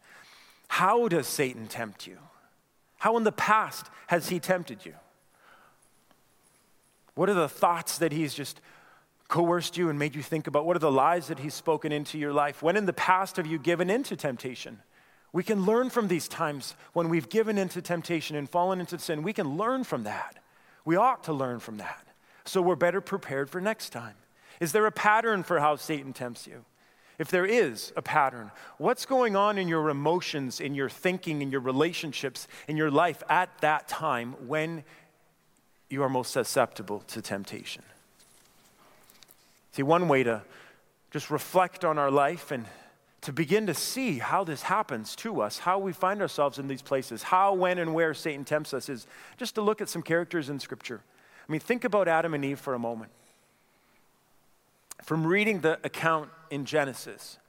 How 0.73 1.07
does 1.07 1.27
Satan 1.27 1.67
tempt 1.67 2.07
you? 2.07 2.17
How 2.97 3.15
in 3.17 3.23
the 3.23 3.31
past 3.31 3.91
has 4.07 4.29
he 4.29 4.39
tempted 4.39 4.83
you? 4.87 4.95
What 7.13 7.29
are 7.29 7.35
the 7.35 7.47
thoughts 7.47 7.99
that 7.99 8.11
he's 8.11 8.33
just 8.33 8.59
coerced 9.27 9.77
you 9.77 9.91
and 9.91 9.99
made 9.99 10.15
you 10.15 10.23
think 10.23 10.47
about? 10.47 10.65
What 10.65 10.75
are 10.75 10.79
the 10.79 10.91
lies 10.91 11.27
that 11.27 11.37
he's 11.37 11.53
spoken 11.53 11.91
into 11.91 12.17
your 12.17 12.33
life? 12.33 12.63
When 12.63 12.75
in 12.75 12.87
the 12.87 12.91
past 12.91 13.37
have 13.37 13.45
you 13.45 13.59
given 13.59 13.91
into 13.91 14.15
temptation? 14.15 14.79
We 15.31 15.43
can 15.43 15.63
learn 15.63 15.91
from 15.91 16.07
these 16.07 16.27
times 16.27 16.73
when 16.93 17.07
we've 17.07 17.29
given 17.29 17.59
into 17.59 17.79
temptation 17.79 18.35
and 18.35 18.49
fallen 18.49 18.79
into 18.79 18.97
sin. 18.97 19.21
We 19.21 19.31
can 19.31 19.55
learn 19.55 19.83
from 19.83 20.05
that. 20.05 20.39
We 20.85 20.95
ought 20.95 21.23
to 21.25 21.33
learn 21.33 21.59
from 21.59 21.77
that. 21.77 22.07
So 22.45 22.63
we're 22.63 22.75
better 22.75 22.99
prepared 22.99 23.51
for 23.51 23.61
next 23.61 23.91
time. 23.91 24.15
Is 24.59 24.71
there 24.71 24.87
a 24.87 24.91
pattern 24.91 25.43
for 25.43 25.59
how 25.59 25.75
Satan 25.75 26.13
tempts 26.13 26.47
you? 26.47 26.65
If 27.19 27.29
there 27.29 27.45
is 27.45 27.93
a 27.95 28.01
pattern, 28.01 28.51
what's 28.77 29.05
going 29.05 29.35
on 29.35 29.57
in 29.57 29.67
your 29.67 29.89
emotions, 29.89 30.59
in 30.59 30.73
your 30.73 30.89
thinking, 30.89 31.41
in 31.41 31.51
your 31.51 31.61
relationships, 31.61 32.47
in 32.67 32.75
your 32.75 32.89
life 32.89 33.21
at 33.29 33.49
that 33.61 33.87
time 33.87 34.33
when 34.47 34.83
you 35.89 36.01
are 36.01 36.09
most 36.09 36.31
susceptible 36.31 37.01
to 37.07 37.21
temptation? 37.21 37.83
See, 39.73 39.83
one 39.83 40.07
way 40.07 40.23
to 40.23 40.41
just 41.11 41.29
reflect 41.29 41.85
on 41.85 41.99
our 41.99 42.11
life 42.11 42.51
and 42.51 42.65
to 43.21 43.31
begin 43.31 43.67
to 43.67 43.73
see 43.73 44.17
how 44.17 44.43
this 44.43 44.63
happens 44.63 45.15
to 45.15 45.41
us, 45.41 45.59
how 45.59 45.79
we 45.79 45.93
find 45.93 46.21
ourselves 46.21 46.59
in 46.59 46.67
these 46.67 46.81
places, 46.81 47.23
how, 47.23 47.53
when, 47.53 47.77
and 47.77 47.93
where 47.93 48.13
Satan 48.13 48.43
tempts 48.43 48.73
us, 48.73 48.89
is 48.89 49.07
just 49.37 49.55
to 49.55 49.61
look 49.61 49.81
at 49.81 49.87
some 49.87 50.01
characters 50.01 50.49
in 50.49 50.59
Scripture. 50.59 51.01
I 51.47 51.51
mean, 51.51 51.61
think 51.61 51.83
about 51.83 52.07
Adam 52.07 52.33
and 52.33 52.43
Eve 52.43 52.59
for 52.59 52.73
a 52.73 52.79
moment 52.79 53.11
from 55.03 55.27
reading 55.27 55.59
the 55.61 55.79
account 55.83 56.29
in 56.53 56.65
Genesis, 56.65 57.39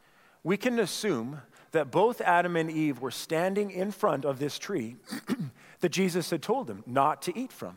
we 0.42 0.56
can 0.56 0.78
assume 0.78 1.42
that 1.72 1.90
both 1.90 2.20
Adam 2.20 2.56
and 2.56 2.70
Eve 2.70 3.00
were 3.00 3.10
standing 3.10 3.70
in 3.70 3.90
front 3.90 4.24
of 4.24 4.38
this 4.38 4.58
tree 4.58 4.96
that 5.80 5.90
Jesus 5.90 6.30
had 6.30 6.40
told 6.40 6.66
them 6.66 6.82
not 6.86 7.20
to 7.22 7.38
eat 7.38 7.52
from. 7.52 7.76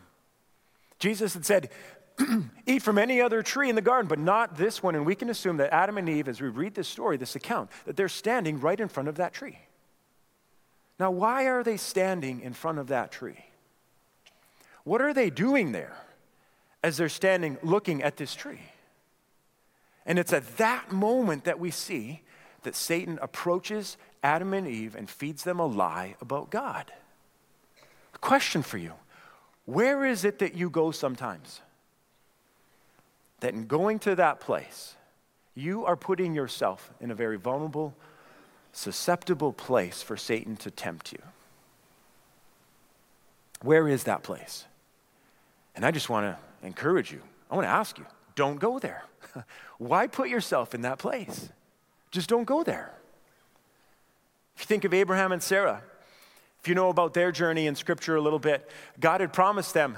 Jesus 0.99 1.33
had 1.33 1.45
said, 1.45 1.69
Eat 2.65 2.81
from 2.81 2.97
any 2.97 3.21
other 3.21 3.43
tree 3.43 3.69
in 3.69 3.75
the 3.75 3.81
garden, 3.81 4.07
but 4.07 4.19
not 4.19 4.57
this 4.57 4.81
one. 4.81 4.95
And 4.95 5.05
we 5.05 5.15
can 5.15 5.29
assume 5.29 5.57
that 5.57 5.73
Adam 5.73 5.97
and 5.97 6.09
Eve, 6.09 6.27
as 6.27 6.41
we 6.41 6.47
read 6.47 6.73
this 6.73 6.87
story, 6.87 7.17
this 7.17 7.35
account, 7.35 7.69
that 7.85 7.95
they're 7.95 8.09
standing 8.09 8.59
right 8.59 8.79
in 8.79 8.87
front 8.87 9.09
of 9.09 9.15
that 9.17 9.33
tree. 9.33 9.59
Now, 10.99 11.11
why 11.11 11.43
are 11.43 11.63
they 11.63 11.77
standing 11.77 12.41
in 12.41 12.53
front 12.53 12.79
of 12.79 12.87
that 12.87 13.11
tree? 13.11 13.45
What 14.83 15.01
are 15.01 15.13
they 15.13 15.29
doing 15.29 15.73
there 15.73 15.95
as 16.83 16.97
they're 16.97 17.09
standing 17.09 17.57
looking 17.61 18.01
at 18.01 18.17
this 18.17 18.33
tree? 18.33 18.61
And 20.07 20.17
it's 20.17 20.31
at 20.31 20.57
that 20.57 20.91
moment 20.91 21.43
that 21.43 21.59
we 21.59 21.69
see 21.69 22.21
that 22.63 22.75
Satan 22.75 23.19
approaches 23.21 23.97
Adam 24.23 24.53
and 24.53 24.67
Eve 24.67 24.95
and 24.95 25.09
feeds 25.09 25.43
them 25.43 25.59
a 25.59 25.65
lie 25.65 26.15
about 26.21 26.49
God. 26.49 26.91
A 28.15 28.17
question 28.17 28.63
for 28.63 28.77
you 28.77 28.93
Where 29.65 30.05
is 30.05 30.23
it 30.23 30.39
that 30.39 30.55
you 30.55 30.69
go 30.69 30.91
sometimes? 30.91 31.61
That 33.41 33.53
in 33.53 33.67
going 33.67 33.99
to 33.99 34.15
that 34.15 34.39
place, 34.39 34.95
you 35.53 35.85
are 35.85 35.95
putting 35.95 36.33
yourself 36.33 36.91
in 36.99 37.11
a 37.11 37.15
very 37.15 37.37
vulnerable, 37.37 37.93
susceptible 38.71 39.53
place 39.53 40.01
for 40.01 40.17
Satan 40.17 40.55
to 40.57 40.71
tempt 40.71 41.11
you. 41.11 41.21
Where 43.61 43.87
is 43.87 44.05
that 44.05 44.23
place? 44.23 44.65
And 45.75 45.85
I 45.85 45.91
just 45.91 46.09
want 46.09 46.25
to 46.25 46.65
encourage 46.65 47.11
you. 47.11 47.21
I 47.51 47.55
want 47.55 47.65
to 47.65 47.71
ask 47.71 47.97
you 47.99 48.05
don't 48.37 48.59
go 48.59 48.79
there. 48.79 49.03
Why 49.79 50.07
put 50.07 50.29
yourself 50.29 50.73
in 50.73 50.81
that 50.81 50.99
place? 50.99 51.49
Just 52.11 52.29
don't 52.29 52.45
go 52.45 52.63
there. 52.63 52.93
If 54.55 54.61
you 54.61 54.65
think 54.67 54.85
of 54.85 54.93
Abraham 54.93 55.33
and 55.33 55.43
Sarah, 55.43 55.81
if 56.61 56.67
you 56.67 56.75
know 56.75 56.89
about 56.89 57.13
their 57.13 57.31
journey 57.31 57.67
in 57.67 57.75
Scripture 57.75 58.15
a 58.15 58.21
little 58.21 58.39
bit, 58.39 58.69
God 58.99 59.21
had 59.21 59.33
promised 59.33 59.73
them 59.73 59.97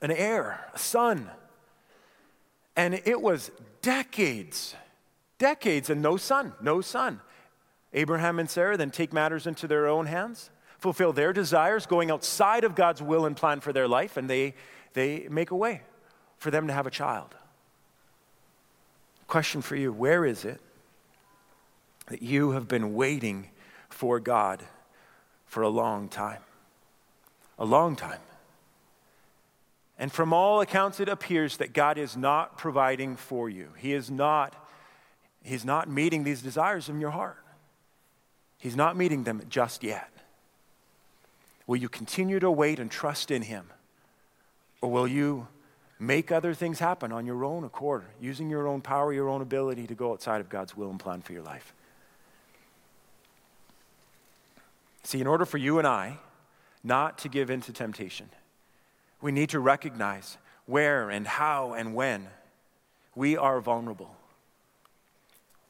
an 0.00 0.10
heir, 0.10 0.66
a 0.74 0.78
son. 0.78 1.30
And 2.74 2.94
it 3.04 3.20
was 3.20 3.50
decades, 3.82 4.74
decades, 5.38 5.90
and 5.90 6.00
no 6.00 6.16
son, 6.16 6.54
no 6.60 6.80
son. 6.80 7.20
Abraham 7.92 8.38
and 8.38 8.48
Sarah 8.48 8.76
then 8.76 8.90
take 8.90 9.12
matters 9.12 9.46
into 9.46 9.66
their 9.66 9.88
own 9.88 10.06
hands, 10.06 10.50
fulfill 10.78 11.12
their 11.12 11.32
desires, 11.32 11.84
going 11.84 12.10
outside 12.10 12.64
of 12.64 12.74
God's 12.74 13.02
will 13.02 13.26
and 13.26 13.36
plan 13.36 13.60
for 13.60 13.72
their 13.72 13.88
life, 13.88 14.16
and 14.16 14.28
they, 14.28 14.54
they 14.94 15.26
make 15.30 15.50
a 15.50 15.56
way 15.56 15.82
for 16.38 16.50
them 16.50 16.66
to 16.68 16.72
have 16.72 16.86
a 16.86 16.90
child. 16.90 17.34
Question 19.28 19.62
for 19.62 19.76
you 19.76 19.92
Where 19.92 20.24
is 20.24 20.44
it 20.44 20.60
that 22.08 22.22
you 22.22 22.52
have 22.52 22.66
been 22.66 22.94
waiting 22.94 23.50
for 23.88 24.18
God 24.18 24.64
for 25.46 25.62
a 25.62 25.68
long 25.68 26.08
time? 26.08 26.40
A 27.58 27.64
long 27.64 27.94
time. 27.94 28.20
And 29.98 30.12
from 30.12 30.32
all 30.32 30.60
accounts, 30.60 31.00
it 31.00 31.08
appears 31.08 31.56
that 31.58 31.72
God 31.72 31.98
is 31.98 32.16
not 32.16 32.56
providing 32.56 33.16
for 33.16 33.50
you. 33.50 33.70
He 33.76 33.92
is 33.92 34.10
not, 34.10 34.54
he's 35.42 35.64
not 35.64 35.88
meeting 35.88 36.22
these 36.24 36.40
desires 36.40 36.88
in 36.88 37.00
your 37.00 37.10
heart. 37.10 37.44
He's 38.58 38.76
not 38.76 38.96
meeting 38.96 39.24
them 39.24 39.42
just 39.48 39.82
yet. 39.82 40.10
Will 41.66 41.76
you 41.76 41.88
continue 41.88 42.40
to 42.40 42.50
wait 42.50 42.78
and 42.78 42.90
trust 42.90 43.30
in 43.30 43.42
Him? 43.42 43.66
Or 44.80 44.90
will 44.90 45.06
you 45.06 45.48
make 45.98 46.30
other 46.30 46.54
things 46.54 46.78
happen 46.78 47.12
on 47.12 47.26
your 47.26 47.44
own 47.44 47.64
accord, 47.64 48.04
using 48.20 48.48
your 48.48 48.66
own 48.66 48.80
power, 48.80 49.12
your 49.12 49.28
own 49.28 49.42
ability 49.42 49.86
to 49.86 49.94
go 49.94 50.12
outside 50.12 50.40
of 50.40 50.48
God's 50.48 50.76
will 50.76 50.90
and 50.90 51.00
plan 51.00 51.22
for 51.22 51.32
your 51.32 51.42
life? 51.42 51.74
See, 55.02 55.20
in 55.20 55.26
order 55.26 55.46
for 55.46 55.58
you 55.58 55.78
and 55.78 55.86
I 55.86 56.18
not 56.84 57.18
to 57.18 57.28
give 57.28 57.50
in 57.50 57.60
to 57.62 57.72
temptation, 57.72 58.28
we 59.20 59.32
need 59.32 59.50
to 59.50 59.58
recognize 59.58 60.38
where 60.66 61.10
and 61.10 61.26
how 61.26 61.72
and 61.72 61.94
when 61.94 62.28
we 63.14 63.36
are 63.36 63.60
vulnerable. 63.60 64.14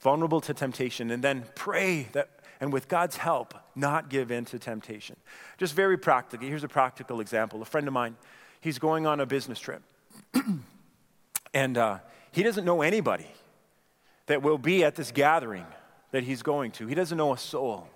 Vulnerable 0.01 0.41
to 0.43 0.55
temptation, 0.55 1.11
and 1.11 1.25
then 1.25 1.45
pray 1.55 2.09
that, 2.13 2.29
and 2.61 2.73
with 2.73 2.89
God's 2.89 3.17
help, 3.17 3.55
not 3.75 4.11
give 4.11 4.31
in 4.31 4.45
to 4.47 4.59
temptation. 4.59 5.17
Just 5.57 5.75
very 5.75 5.97
practically, 5.97 6.49
here's 6.49 6.65
a 6.65 6.69
practical 6.69 7.21
example. 7.21 7.63
A 7.63 7.65
friend 7.65 7.87
of 7.89 7.95
mine, 7.95 8.17
he's 8.61 8.79
going 8.79 9.07
on 9.07 9.21
a 9.21 9.27
business 9.27 9.59
trip, 9.59 9.83
and 11.55 11.79
uh, 11.79 11.99
he 12.33 12.43
doesn't 12.43 12.65
know 12.65 12.83
anybody 12.83 13.27
that 14.27 14.43
will 14.43 14.59
be 14.59 14.85
at 14.85 14.95
this 14.95 15.11
gathering 15.11 15.67
that 16.11 16.23
he's 16.25 16.43
going 16.43 16.71
to. 16.73 16.87
He 16.87 16.95
doesn't 16.95 17.19
know 17.19 17.33
a 17.33 17.39
soul. 17.39 17.89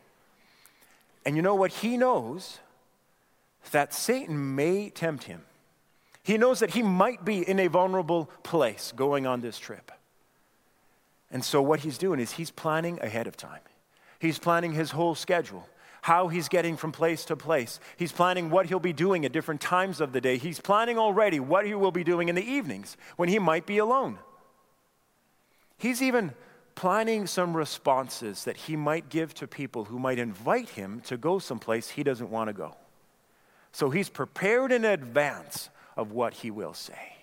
And 1.24 1.36
you 1.36 1.42
know 1.42 1.54
what? 1.54 1.72
He 1.72 1.96
knows 1.96 2.58
that 3.70 3.94
Satan 3.94 4.54
may 4.54 4.90
tempt 4.90 5.24
him. 5.24 5.42
He 6.22 6.38
knows 6.38 6.60
that 6.60 6.70
he 6.70 6.82
might 6.82 7.24
be 7.24 7.48
in 7.48 7.58
a 7.58 7.66
vulnerable 7.66 8.30
place 8.42 8.92
going 8.94 9.26
on 9.26 9.40
this 9.40 9.58
trip. 9.58 9.90
And 11.30 11.44
so, 11.44 11.62
what 11.62 11.80
he's 11.80 11.98
doing 11.98 12.20
is 12.20 12.32
he's 12.32 12.50
planning 12.50 12.98
ahead 13.00 13.26
of 13.26 13.36
time. 13.36 13.60
He's 14.18 14.38
planning 14.38 14.72
his 14.72 14.92
whole 14.92 15.14
schedule, 15.14 15.68
how 16.02 16.28
he's 16.28 16.48
getting 16.48 16.76
from 16.76 16.92
place 16.92 17.24
to 17.24 17.36
place. 17.36 17.80
He's 17.96 18.12
planning 18.12 18.50
what 18.50 18.66
he'll 18.66 18.80
be 18.80 18.92
doing 18.92 19.24
at 19.24 19.32
different 19.32 19.60
times 19.60 20.00
of 20.00 20.12
the 20.12 20.20
day. 20.20 20.36
He's 20.36 20.60
planning 20.60 20.98
already 20.98 21.40
what 21.40 21.64
he 21.64 21.74
will 21.74 21.92
be 21.92 22.04
doing 22.04 22.28
in 22.28 22.34
the 22.34 22.44
evenings 22.44 22.96
when 23.16 23.28
he 23.28 23.38
might 23.38 23.66
be 23.66 23.78
alone. 23.78 24.18
He's 25.78 26.02
even 26.02 26.32
planning 26.74 27.26
some 27.28 27.56
responses 27.56 28.44
that 28.44 28.56
he 28.56 28.74
might 28.74 29.10
give 29.10 29.32
to 29.34 29.46
people 29.46 29.84
who 29.84 29.98
might 29.98 30.18
invite 30.18 30.70
him 30.70 31.00
to 31.02 31.16
go 31.16 31.38
someplace 31.38 31.90
he 31.90 32.02
doesn't 32.02 32.30
want 32.30 32.48
to 32.48 32.52
go. 32.52 32.74
So 33.70 33.90
he's 33.90 34.08
prepared 34.08 34.72
in 34.72 34.84
advance 34.84 35.70
of 35.96 36.10
what 36.10 36.34
he 36.34 36.50
will 36.50 36.74
say. 36.74 37.16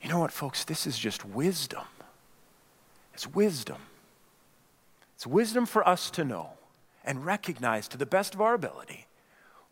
You 0.00 0.08
know 0.08 0.20
what, 0.20 0.32
folks? 0.32 0.62
This 0.62 0.86
is 0.86 0.96
just 0.96 1.24
wisdom. 1.24 1.84
It's 3.12 3.26
wisdom. 3.26 3.78
It's 5.18 5.26
wisdom 5.26 5.66
for 5.66 5.86
us 5.86 6.12
to 6.12 6.24
know 6.24 6.50
and 7.04 7.26
recognize 7.26 7.88
to 7.88 7.98
the 7.98 8.06
best 8.06 8.34
of 8.34 8.40
our 8.40 8.54
ability 8.54 9.08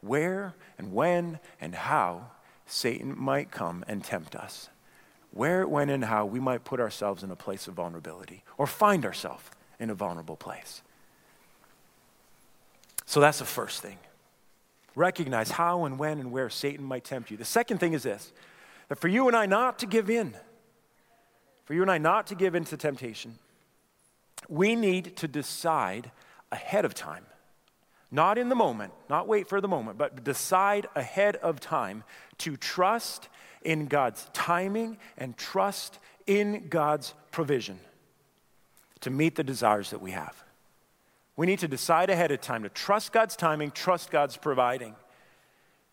where 0.01 0.57
and 0.77 0.93
when 0.93 1.39
and 1.61 1.73
how 1.73 2.33
Satan 2.67 3.17
might 3.17 3.53
come 3.53 3.85
and 3.87 4.03
tempt 4.03 4.35
us. 4.35 4.71
Where, 5.31 5.65
when, 5.65 5.89
and 5.89 6.07
how 6.07 6.27
we 6.27 6.41
might 6.41 6.65
put 6.65 6.81
ourselves 6.81 7.23
in 7.23 7.31
a 7.31 7.37
place 7.37 7.69
of 7.69 7.75
vulnerability 7.75 8.43
or 8.59 8.67
find 8.67 9.05
ourselves 9.05 9.45
in 9.79 9.89
a 9.89 9.95
vulnerable 9.95 10.35
place. 10.35 10.83
So 13.05 13.21
that's 13.21 13.39
the 13.39 13.45
first 13.45 13.81
thing 13.81 13.99
recognize 14.97 15.53
how 15.53 15.85
and 15.85 15.97
when 15.97 16.19
and 16.19 16.33
where 16.33 16.51
Satan 16.51 16.85
might 16.85 17.05
tempt 17.05 17.31
you. 17.31 17.37
The 17.37 17.45
second 17.45 17.79
thing 17.79 17.93
is 17.93 18.03
this 18.03 18.33
that 18.89 18.97
for 18.97 19.07
you 19.07 19.29
and 19.29 19.37
I 19.37 19.47
not 19.47 19.79
to 19.79 19.87
give 19.87 20.11
in, 20.11 20.35
for 21.67 21.75
you 21.75 21.83
and 21.83 21.91
I 21.91 21.99
not 21.99 22.27
to 22.27 22.35
give 22.35 22.57
in 22.57 22.65
to 22.65 22.77
temptation, 22.77 23.39
we 24.49 24.77
need 24.77 25.17
to 25.17 25.29
decide 25.29 26.11
ahead 26.53 26.85
of 26.85 26.95
time. 26.95 27.27
Not 28.11 28.39
in 28.39 28.49
the 28.49 28.55
moment, 28.55 28.93
not 29.11 29.27
wait 29.27 29.49
for 29.49 29.61
the 29.61 29.69
moment, 29.69 29.99
but 29.99 30.23
decide 30.23 30.87
ahead 30.95 31.37
of 31.37 31.59
time 31.61 32.05
to 32.39 32.57
trust 32.57 33.29
in 33.63 33.87
God's 33.87 34.31
timing 34.33 34.99
and 35.19 35.37
trust 35.37 35.99
in 36.27 36.69
God's 36.69 37.15
provision 37.33 37.81
to 39.01 39.11
meet 39.11 39.35
the 39.35 39.45
desires 39.45 39.91
that 39.91 40.01
we 40.01 40.13
have. 40.13 40.45
We 41.37 41.47
need 41.47 41.59
to 41.59 41.69
decide 41.69 42.09
ahead 42.09 42.31
of 42.31 42.41
time 42.41 42.63
to 42.63 42.69
trust 42.69 43.13
God's 43.13 43.37
timing, 43.37 43.71
trust 43.73 44.11
God's 44.11 44.37
providing. 44.37 44.95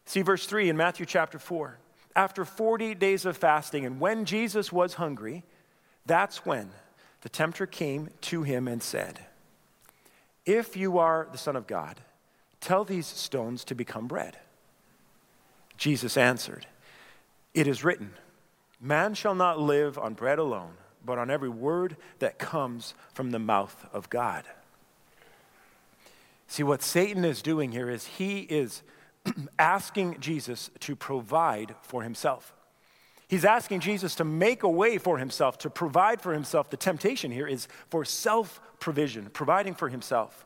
See 0.05 0.21
verse 0.21 0.45
3 0.45 0.69
in 0.69 0.77
Matthew 0.77 1.05
chapter 1.05 1.39
4. 1.39 1.77
After 2.15 2.45
40 2.45 2.95
days 2.95 3.25
of 3.25 3.35
fasting, 3.35 3.85
and 3.85 3.99
when 3.99 4.25
Jesus 4.25 4.71
was 4.71 4.93
hungry, 4.93 5.43
that's 6.05 6.45
when 6.45 6.69
the 7.23 7.29
tempter 7.29 7.65
came 7.65 8.09
to 8.19 8.43
him 8.43 8.67
and 8.67 8.83
said, 8.83 9.21
If 10.45 10.75
you 10.75 10.97
are 10.97 11.27
the 11.31 11.37
Son 11.37 11.55
of 11.55 11.67
God, 11.67 12.01
tell 12.59 12.83
these 12.83 13.07
stones 13.07 13.63
to 13.63 13.75
become 13.75 14.07
bread. 14.07 14.37
Jesus 15.77 16.17
answered, 16.17 16.67
It 17.53 17.65
is 17.65 17.81
written, 17.81 18.11
Man 18.81 19.13
shall 19.13 19.35
not 19.35 19.57
live 19.57 19.97
on 19.97 20.15
bread 20.15 20.37
alone, 20.37 20.73
but 21.05 21.17
on 21.17 21.31
every 21.31 21.47
word 21.47 21.95
that 22.19 22.39
comes 22.39 22.93
from 23.13 23.31
the 23.31 23.39
mouth 23.39 23.85
of 23.93 24.09
God. 24.09 24.43
See, 26.47 26.63
what 26.63 26.83
Satan 26.83 27.23
is 27.23 27.41
doing 27.41 27.71
here 27.71 27.89
is 27.89 28.05
he 28.05 28.39
is 28.41 28.83
asking 29.57 30.19
Jesus 30.19 30.69
to 30.81 30.93
provide 30.93 31.75
for 31.81 32.03
himself. 32.03 32.52
He's 33.33 33.45
asking 33.45 33.79
Jesus 33.79 34.13
to 34.17 34.23
make 34.23 34.61
a 34.61 34.69
way 34.69 34.99
for 34.99 35.17
himself, 35.17 35.57
to 35.57 35.69
provide 35.71 36.21
for 36.21 36.33
himself. 36.33 36.69
The 36.69 36.77
temptation 36.77 37.31
here 37.31 37.47
is 37.47 37.67
for 37.89 38.05
self 38.05 38.61
provision, 38.79 39.31
providing 39.33 39.73
for 39.73 39.89
himself. 39.89 40.45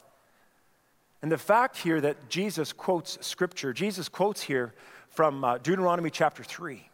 And 1.22 1.30
the 1.30 1.38
fact 1.38 1.76
here 1.76 2.00
that 2.00 2.30
Jesus 2.30 2.72
quotes 2.72 3.18
scripture, 3.20 3.74
Jesus 3.74 4.08
quotes 4.08 4.42
here 4.42 4.74
from 5.10 5.44
uh, 5.44 5.58
Deuteronomy 5.58 6.10
chapter 6.10 6.46
3, 6.46 6.88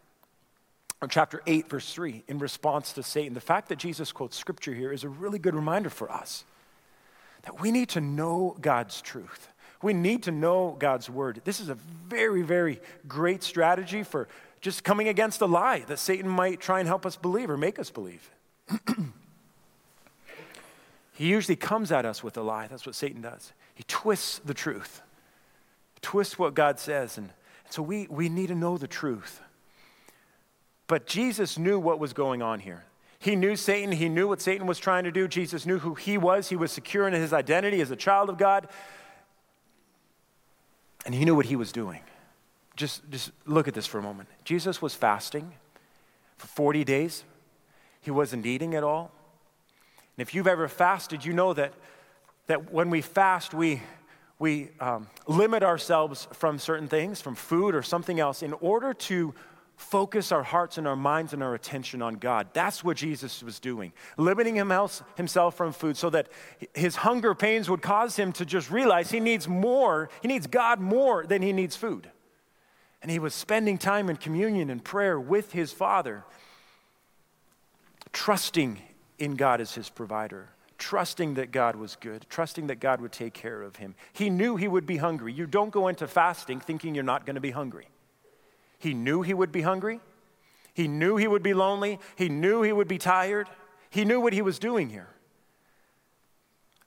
or 1.00 1.06
chapter 1.06 1.40
8, 1.46 1.70
verse 1.70 1.94
3, 1.94 2.24
in 2.26 2.40
response 2.40 2.92
to 2.94 3.04
Satan. 3.04 3.32
The 3.32 3.40
fact 3.40 3.68
that 3.68 3.78
Jesus 3.78 4.10
quotes 4.10 4.36
scripture 4.36 4.74
here 4.74 4.90
is 4.90 5.04
a 5.04 5.08
really 5.08 5.38
good 5.38 5.54
reminder 5.54 5.90
for 5.90 6.10
us 6.10 6.42
that 7.42 7.60
we 7.60 7.70
need 7.70 7.90
to 7.90 8.00
know 8.00 8.56
God's 8.60 9.00
truth. 9.00 9.46
We 9.80 9.92
need 9.92 10.24
to 10.24 10.32
know 10.32 10.74
God's 10.76 11.08
word. 11.08 11.42
This 11.44 11.60
is 11.60 11.68
a 11.68 11.74
very, 11.74 12.42
very 12.42 12.80
great 13.06 13.44
strategy 13.44 14.02
for 14.02 14.26
just 14.64 14.82
coming 14.82 15.08
against 15.08 15.42
a 15.42 15.46
lie 15.46 15.80
that 15.80 15.98
Satan 15.98 16.26
might 16.26 16.58
try 16.58 16.78
and 16.78 16.88
help 16.88 17.04
us 17.04 17.16
believe 17.16 17.50
or 17.50 17.56
make 17.58 17.78
us 17.78 17.90
believe. 17.90 18.30
he 21.12 21.26
usually 21.26 21.54
comes 21.54 21.92
at 21.92 22.06
us 22.06 22.24
with 22.24 22.34
a 22.38 22.40
lie. 22.40 22.66
That's 22.66 22.86
what 22.86 22.94
Satan 22.94 23.20
does. 23.20 23.52
He 23.74 23.84
twists 23.86 24.38
the 24.38 24.54
truth, 24.54 25.02
twists 26.00 26.38
what 26.38 26.54
God 26.54 26.80
says. 26.80 27.18
And 27.18 27.28
so 27.68 27.82
we, 27.82 28.06
we 28.08 28.30
need 28.30 28.46
to 28.46 28.54
know 28.54 28.78
the 28.78 28.88
truth. 28.88 29.42
But 30.86 31.06
Jesus 31.06 31.58
knew 31.58 31.78
what 31.78 31.98
was 31.98 32.14
going 32.14 32.40
on 32.40 32.60
here. 32.60 32.84
He 33.18 33.36
knew 33.36 33.56
Satan. 33.56 33.92
He 33.92 34.08
knew 34.08 34.28
what 34.28 34.40
Satan 34.40 34.66
was 34.66 34.78
trying 34.78 35.04
to 35.04 35.12
do. 35.12 35.28
Jesus 35.28 35.66
knew 35.66 35.78
who 35.78 35.94
he 35.94 36.16
was. 36.16 36.48
He 36.48 36.56
was 36.56 36.72
secure 36.72 37.06
in 37.06 37.12
his 37.12 37.34
identity 37.34 37.82
as 37.82 37.90
a 37.90 37.96
child 37.96 38.30
of 38.30 38.38
God. 38.38 38.66
And 41.04 41.14
he 41.14 41.26
knew 41.26 41.34
what 41.34 41.44
he 41.44 41.56
was 41.56 41.70
doing. 41.70 42.00
Just, 42.76 43.08
just 43.10 43.30
look 43.46 43.68
at 43.68 43.74
this 43.74 43.86
for 43.86 43.98
a 43.98 44.02
moment. 44.02 44.28
Jesus 44.44 44.82
was 44.82 44.94
fasting 44.94 45.52
for 46.36 46.46
40 46.48 46.84
days, 46.84 47.24
he 48.00 48.10
wasn't 48.10 48.44
eating 48.44 48.74
at 48.74 48.82
all. 48.82 49.12
And 50.16 50.26
if 50.26 50.34
you've 50.34 50.46
ever 50.46 50.68
fasted, 50.68 51.24
you 51.24 51.32
know 51.32 51.54
that, 51.54 51.72
that 52.46 52.72
when 52.72 52.90
we 52.90 53.00
fast, 53.00 53.54
we, 53.54 53.82
we 54.38 54.70
um, 54.80 55.08
limit 55.26 55.62
ourselves 55.62 56.28
from 56.32 56.58
certain 56.58 56.88
things, 56.88 57.20
from 57.20 57.34
food 57.34 57.74
or 57.74 57.82
something 57.82 58.20
else, 58.20 58.42
in 58.42 58.52
order 58.54 58.94
to 58.94 59.34
focus 59.76 60.30
our 60.30 60.42
hearts 60.42 60.78
and 60.78 60.86
our 60.86 60.94
minds 60.94 61.32
and 61.32 61.42
our 61.42 61.54
attention 61.54 62.00
on 62.00 62.14
God. 62.14 62.48
That's 62.52 62.84
what 62.84 62.96
Jesus 62.96 63.42
was 63.42 63.58
doing, 63.58 63.92
limiting 64.16 64.54
himself 64.54 65.56
from 65.56 65.72
food 65.72 65.96
so 65.96 66.10
that 66.10 66.28
his 66.74 66.96
hunger 66.96 67.34
pains 67.34 67.68
would 67.68 67.82
cause 67.82 68.16
him 68.16 68.32
to 68.34 68.44
just 68.44 68.70
realize 68.70 69.10
he 69.10 69.18
needs 69.18 69.48
more, 69.48 70.10
he 70.22 70.28
needs 70.28 70.46
God 70.46 70.78
more 70.78 71.26
than 71.26 71.42
he 71.42 71.52
needs 71.52 71.74
food. 71.74 72.08
And 73.04 73.10
he 73.10 73.18
was 73.18 73.34
spending 73.34 73.76
time 73.76 74.08
in 74.08 74.16
communion 74.16 74.70
and 74.70 74.82
prayer 74.82 75.20
with 75.20 75.52
his 75.52 75.72
Father, 75.72 76.24
trusting 78.14 78.80
in 79.18 79.34
God 79.34 79.60
as 79.60 79.74
his 79.74 79.90
provider. 79.90 80.48
Trusting 80.78 81.34
that 81.34 81.52
God 81.52 81.76
was 81.76 81.96
good, 81.96 82.24
trusting 82.30 82.68
that 82.68 82.80
God 82.80 83.02
would 83.02 83.12
take 83.12 83.34
care 83.34 83.60
of 83.60 83.76
him. 83.76 83.94
He 84.14 84.30
knew 84.30 84.56
he 84.56 84.68
would 84.68 84.86
be 84.86 84.96
hungry. 84.96 85.34
You 85.34 85.46
don't 85.46 85.70
go 85.70 85.88
into 85.88 86.08
fasting 86.08 86.60
thinking 86.60 86.94
you're 86.94 87.04
not 87.04 87.26
going 87.26 87.34
to 87.34 87.42
be 87.42 87.50
hungry. 87.50 87.88
He 88.78 88.94
knew 88.94 89.20
he 89.20 89.34
would 89.34 89.52
be 89.52 89.60
hungry. 89.62 90.00
He 90.72 90.88
knew 90.88 91.16
he 91.16 91.28
would 91.28 91.42
be 91.42 91.54
lonely. 91.54 92.00
He 92.16 92.30
knew 92.30 92.62
he 92.62 92.72
would 92.72 92.88
be 92.88 92.98
tired. 92.98 93.48
He 93.90 94.06
knew 94.06 94.18
what 94.18 94.32
he 94.32 94.42
was 94.42 94.58
doing 94.58 94.88
here. 94.88 95.13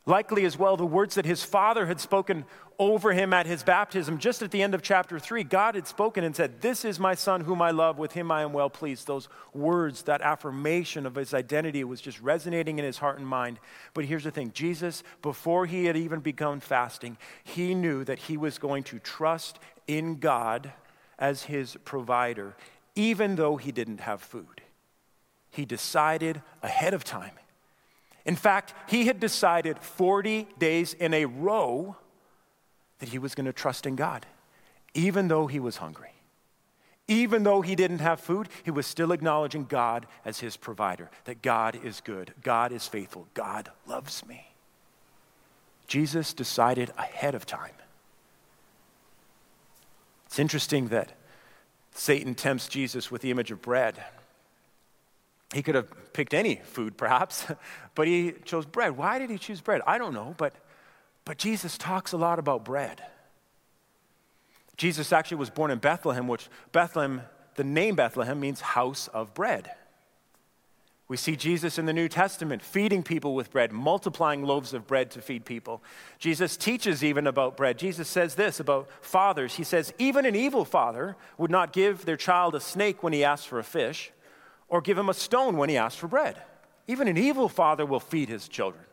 Likely 0.08 0.46
as 0.46 0.58
well, 0.58 0.78
the 0.78 0.86
words 0.86 1.15
that 1.15 1.26
his 1.26 1.43
father 1.43 1.86
had 1.86 2.00
spoken 2.00 2.46
over 2.80 3.12
him 3.12 3.34
at 3.34 3.46
his 3.46 3.62
baptism, 3.62 4.20
just 4.20 4.41
at 4.41 4.52
the 4.52 4.63
end 4.63 4.74
of 4.74 4.82
chapter 4.82 5.20
3, 5.20 5.43
God 5.43 5.76
had 5.76 5.86
spoken 5.86 6.24
and 6.24 6.34
said, 6.34 6.62
This 6.62 6.86
is 6.86 6.98
my 6.98 7.13
son 7.13 7.41
whom 7.41 7.62
I 7.62 7.72
love, 7.72 7.98
with 7.98 8.13
him 8.13 8.32
I 8.32 8.43
am 8.43 8.54
well 8.54 8.70
pleased. 8.70 9.06
Those 9.06 9.28
words, 9.54 10.04
that 10.04 10.22
affirmation 10.22 11.06
of 11.06 11.15
his 11.15 11.34
identity 11.34 11.84
was 11.84 12.00
just 12.00 12.22
resonating 12.22 12.80
in 12.80 12.86
his 12.86 13.00
heart 13.00 13.20
and 13.20 13.28
mind. 13.28 13.60
But 13.93 14.06
here's 14.06 14.24
the 14.24 14.32
thing 14.32 14.52
Jesus, 14.54 15.04
before 15.22 15.65
he 15.65 15.86
had 15.86 15.98
even 15.98 16.22
begun 16.22 16.62
fasting, 16.62 17.17
he 17.43 17.76
knew 17.76 18.06
that 18.06 18.20
he 18.20 18.38
was 18.38 18.58
going 18.60 18.84
to 18.84 19.00
trust 19.00 19.60
in 19.88 20.20
God 20.20 20.72
as 21.20 21.43
his 21.43 21.76
provider, 21.84 22.56
even 22.96 23.36
though 23.36 23.58
he 23.58 23.74
didn't 23.74 24.00
have 24.00 24.22
food. 24.22 24.62
He 25.50 25.65
decided 25.65 26.41
ahead 26.63 26.93
of 26.93 27.04
time 27.04 27.34
in 28.28 28.36
fact, 28.36 28.74
he 28.88 29.08
had 29.08 29.22
decided 29.22 29.80
40 29.80 30.50
days 30.60 30.94
in 30.94 31.13
a 31.13 31.26
row 31.26 31.96
that 33.00 33.10
he 33.10 33.18
was 33.18 33.34
going 33.34 33.46
to 33.46 33.54
trust 33.54 33.86
in 33.86 33.96
God, 33.96 34.26
even 34.94 35.30
though 35.30 35.48
he 35.48 35.62
was 35.62 35.78
hungry. 35.78 36.12
Even 37.08 37.44
though 37.44 37.62
he 37.62 37.74
didn't 37.74 38.00
have 38.00 38.20
food, 38.20 38.50
he 38.66 38.72
was 38.72 38.86
still 38.86 39.13
acknowledging 39.13 39.63
God 39.63 40.06
as 40.26 40.42
his 40.42 40.58
provider, 40.58 41.10
that 41.24 41.42
God 41.42 41.80
is 41.82 42.02
good, 42.02 42.34
God 42.44 42.74
is 42.74 42.86
faithful, 42.86 43.28
God 43.34 43.72
loves 43.88 44.26
me. 44.28 44.50
Jesus 45.88 46.34
decided 46.34 46.92
ahead 46.98 47.34
of 47.34 47.46
time. 47.46 47.72
It's 50.26 50.38
interesting 50.38 50.90
that 50.90 51.13
Satan 51.94 52.36
tempts 52.36 52.68
Jesus 52.68 53.10
with 53.10 53.22
the 53.22 53.32
image 53.32 53.52
of 53.52 53.62
bread. 53.62 54.04
He 55.54 55.64
could 55.64 55.76
have 55.76 56.14
picked 56.14 56.34
any 56.34 56.56
food, 56.64 56.98
perhaps, 56.98 57.46
but 57.96 58.08
he 58.08 58.34
chose 58.44 58.66
bread. 58.66 58.98
Why 58.98 59.20
did 59.20 59.30
he 59.30 59.38
choose 59.38 59.62
bread? 59.62 59.82
I 59.88 59.98
don't 59.98 60.14
know, 60.14 60.36
but, 60.38 60.54
but 61.26 61.38
Jesus 61.38 61.78
talks 61.78 62.12
a 62.12 62.18
lot 62.18 62.40
about 62.40 62.66
bread. 62.66 63.02
Jesus 64.76 65.12
actually 65.12 65.38
was 65.38 65.50
born 65.50 65.72
in 65.72 65.80
Bethlehem, 65.80 66.28
which 66.28 66.50
Bethlehem, 66.72 67.22
the 67.56 67.64
name 67.64 67.96
Bethlehem 67.96 68.40
means 68.40 68.62
house 68.62 69.08
of 69.08 69.34
bread. 69.34 69.72
We 71.10 71.16
see 71.16 71.38
Jesus 71.38 71.80
in 71.80 71.86
the 71.86 71.94
New 71.94 72.10
Testament 72.10 72.62
feeding 72.62 73.02
people 73.02 73.34
with 73.34 73.50
bread, 73.50 73.72
multiplying 73.72 74.44
loaves 74.44 74.74
of 74.74 74.86
bread 74.86 75.10
to 75.12 75.22
feed 75.22 75.46
people. 75.46 75.82
Jesus 76.20 76.58
teaches 76.58 77.02
even 77.02 77.26
about 77.28 77.56
bread. 77.56 77.80
Jesus 77.80 78.10
says 78.10 78.36
this 78.36 78.60
about 78.60 78.90
fathers. 79.00 79.56
He 79.56 79.64
says, 79.64 79.94
Even 79.98 80.26
an 80.26 80.36
evil 80.36 80.66
father 80.66 81.16
would 81.38 81.50
not 81.50 81.72
give 81.72 82.04
their 82.04 82.18
child 82.18 82.56
a 82.56 82.60
snake 82.60 83.02
when 83.02 83.14
he 83.14 83.24
asks 83.24 83.46
for 83.46 83.58
a 83.58 83.64
fish 83.64 84.12
or 84.70 84.82
give 84.82 84.98
him 84.98 85.10
a 85.10 85.14
stone 85.14 85.58
when 85.58 85.70
he 85.70 85.78
asks 85.78 86.00
for 86.00 86.08
bread. 86.08 86.42
Even 86.88 87.08
an 87.08 87.18
evil 87.18 87.50
father 87.50 87.86
will 87.86 88.00
feed 88.00 88.30
his 88.30 88.48
children, 88.48 88.84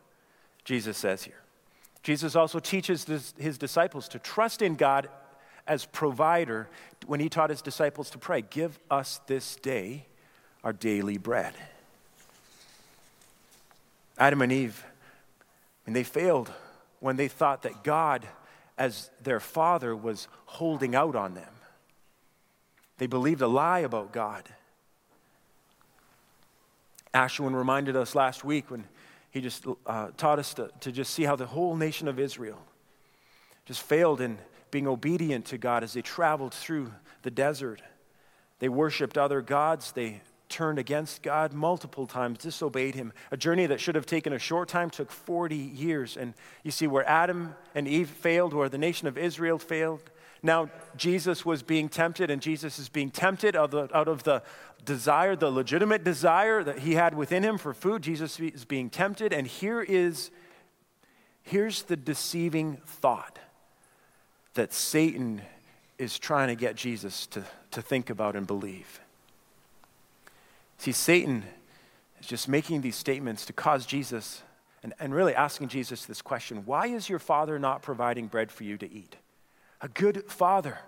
Jesus 0.63 0.97
says 0.97 1.23
here. 1.23 1.41
Jesus 2.03 2.35
also 2.35 2.59
teaches 2.59 3.05
his 3.37 3.57
disciples 3.57 4.07
to 4.09 4.19
trust 4.19 4.61
in 4.61 4.75
God 4.75 5.09
as 5.67 5.85
provider 5.85 6.69
when 7.07 7.19
he 7.19 7.29
taught 7.29 7.49
his 7.49 7.61
disciples 7.61 8.09
to 8.11 8.17
pray, 8.17 8.43
Give 8.43 8.77
us 8.91 9.19
this 9.27 9.55
day 9.55 10.05
our 10.63 10.73
daily 10.73 11.17
bread. 11.17 11.53
Adam 14.17 14.41
and 14.41 14.51
Eve, 14.51 14.85
and 15.85 15.95
they 15.95 16.03
failed 16.03 16.51
when 16.99 17.17
they 17.17 17.27
thought 17.27 17.63
that 17.63 17.83
God, 17.83 18.25
as 18.77 19.09
their 19.21 19.39
father, 19.39 19.95
was 19.95 20.27
holding 20.45 20.95
out 20.95 21.15
on 21.15 21.33
them. 21.33 21.53
They 22.97 23.07
believed 23.07 23.41
a 23.41 23.47
lie 23.47 23.79
about 23.79 24.13
God. 24.13 24.43
Ashwin 27.15 27.55
reminded 27.55 27.95
us 27.95 28.13
last 28.13 28.43
week 28.43 28.69
when 28.69 28.83
he 29.31 29.39
just 29.39 29.65
uh, 29.85 30.09
taught 30.17 30.37
us 30.37 30.53
to, 30.55 30.69
to 30.81 30.91
just 30.91 31.13
see 31.13 31.23
how 31.23 31.35
the 31.35 31.45
whole 31.45 31.75
nation 31.75 32.07
of 32.07 32.19
Israel 32.19 32.59
just 33.65 33.81
failed 33.81 34.19
in 34.19 34.37
being 34.69 34.85
obedient 34.85 35.45
to 35.45 35.57
God 35.57 35.83
as 35.83 35.93
they 35.93 36.01
traveled 36.01 36.53
through 36.53 36.91
the 37.21 37.31
desert. 37.31 37.81
They 38.59 38.69
worshiped 38.69 39.17
other 39.17 39.41
gods. 39.41 39.93
They 39.93 40.21
turned 40.49 40.77
against 40.77 41.21
God 41.23 41.53
multiple 41.53 42.05
times, 42.05 42.39
disobeyed 42.39 42.95
Him. 42.95 43.13
A 43.31 43.37
journey 43.37 43.65
that 43.65 43.79
should 43.79 43.95
have 43.95 44.05
taken 44.05 44.33
a 44.33 44.39
short 44.39 44.67
time 44.67 44.89
took 44.89 45.09
40 45.09 45.55
years. 45.55 46.17
And 46.17 46.33
you 46.63 46.71
see, 46.71 46.85
where 46.85 47.07
Adam 47.07 47.55
and 47.73 47.87
Eve 47.87 48.09
failed, 48.09 48.53
where 48.53 48.69
the 48.69 48.77
nation 48.77 49.07
of 49.07 49.17
Israel 49.17 49.57
failed, 49.57 50.01
now 50.45 50.69
Jesus 50.95 51.45
was 51.45 51.63
being 51.63 51.89
tempted, 51.89 52.29
and 52.29 52.41
Jesus 52.41 52.79
is 52.79 52.87
being 52.87 53.09
tempted 53.09 53.55
out 53.55 53.73
of, 53.73 53.89
the, 53.89 53.97
out 53.97 54.07
of 54.07 54.23
the 54.23 54.43
desire, 54.85 55.35
the 55.35 55.49
legitimate 55.49 56.03
desire 56.03 56.63
that 56.63 56.79
he 56.79 56.93
had 56.93 57.15
within 57.15 57.43
him 57.43 57.57
for 57.57 57.73
food. 57.73 58.03
Jesus 58.03 58.39
is 58.39 58.63
being 58.63 58.89
tempted, 58.89 59.33
and 59.33 59.47
here 59.47 59.81
is 59.81 60.31
here's 61.43 61.83
the 61.83 61.95
deceiving 61.95 62.77
thought 62.85 63.39
that 64.53 64.73
Satan 64.73 65.41
is 65.97 66.17
trying 66.17 66.47
to 66.47 66.55
get 66.55 66.75
Jesus 66.75 67.27
to, 67.27 67.43
to 67.71 67.81
think 67.81 68.09
about 68.09 68.35
and 68.35 68.45
believe. 68.47 68.99
See, 70.77 70.91
Satan 70.91 71.43
is 72.19 72.27
just 72.27 72.47
making 72.47 72.81
these 72.81 72.95
statements 72.95 73.45
to 73.45 73.53
cause 73.53 73.85
Jesus 73.85 74.41
and, 74.83 74.93
and 74.99 75.13
really 75.13 75.33
asking 75.33 75.69
Jesus 75.69 76.05
this 76.05 76.21
question 76.21 76.65
Why 76.65 76.87
is 76.87 77.09
your 77.09 77.19
father 77.19 77.57
not 77.57 77.81
providing 77.81 78.27
bread 78.27 78.51
for 78.51 78.63
you 78.63 78.77
to 78.77 78.91
eat? 78.91 79.15
A 79.81 79.87
good 79.87 80.25
father 80.31 80.79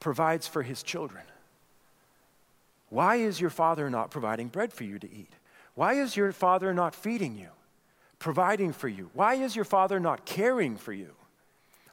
provides 0.00 0.46
for 0.46 0.62
his 0.62 0.82
children. 0.82 1.22
Why 2.88 3.16
is 3.16 3.40
your 3.40 3.50
father 3.50 3.88
not 3.88 4.10
providing 4.10 4.48
bread 4.48 4.72
for 4.72 4.84
you 4.84 4.98
to 4.98 5.10
eat? 5.10 5.32
Why 5.74 5.94
is 5.94 6.16
your 6.16 6.32
father 6.32 6.74
not 6.74 6.94
feeding 6.94 7.36
you, 7.36 7.50
providing 8.18 8.72
for 8.72 8.88
you? 8.88 9.10
Why 9.14 9.34
is 9.34 9.54
your 9.54 9.64
father 9.64 10.00
not 10.00 10.26
caring 10.26 10.76
for 10.76 10.92
you? 10.92 11.14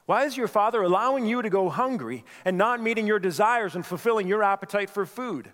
Why 0.07 0.23
is 0.23 0.37
your 0.37 0.47
father 0.47 0.81
allowing 0.81 1.25
you 1.25 1.41
to 1.41 1.49
go 1.49 1.69
hungry 1.69 2.23
and 2.45 2.57
not 2.57 2.81
meeting 2.81 3.05
your 3.05 3.19
desires 3.19 3.75
and 3.75 3.85
fulfilling 3.85 4.27
your 4.27 4.41
appetite 4.41 4.89
for 4.89 5.05
food? 5.05 5.51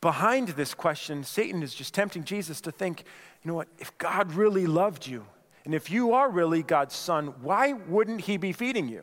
Behind 0.00 0.48
this 0.48 0.74
question, 0.74 1.24
Satan 1.24 1.62
is 1.62 1.74
just 1.74 1.94
tempting 1.94 2.22
Jesus 2.24 2.60
to 2.60 2.70
think, 2.70 3.04
you 3.42 3.48
know 3.48 3.54
what, 3.54 3.68
if 3.78 3.96
God 3.98 4.32
really 4.32 4.66
loved 4.66 5.06
you, 5.06 5.26
and 5.64 5.74
if 5.74 5.90
you 5.90 6.12
are 6.14 6.30
really 6.30 6.62
God's 6.62 6.94
son, 6.94 7.34
why 7.42 7.72
wouldn't 7.72 8.22
he 8.22 8.36
be 8.36 8.52
feeding 8.52 8.88
you? 8.88 9.02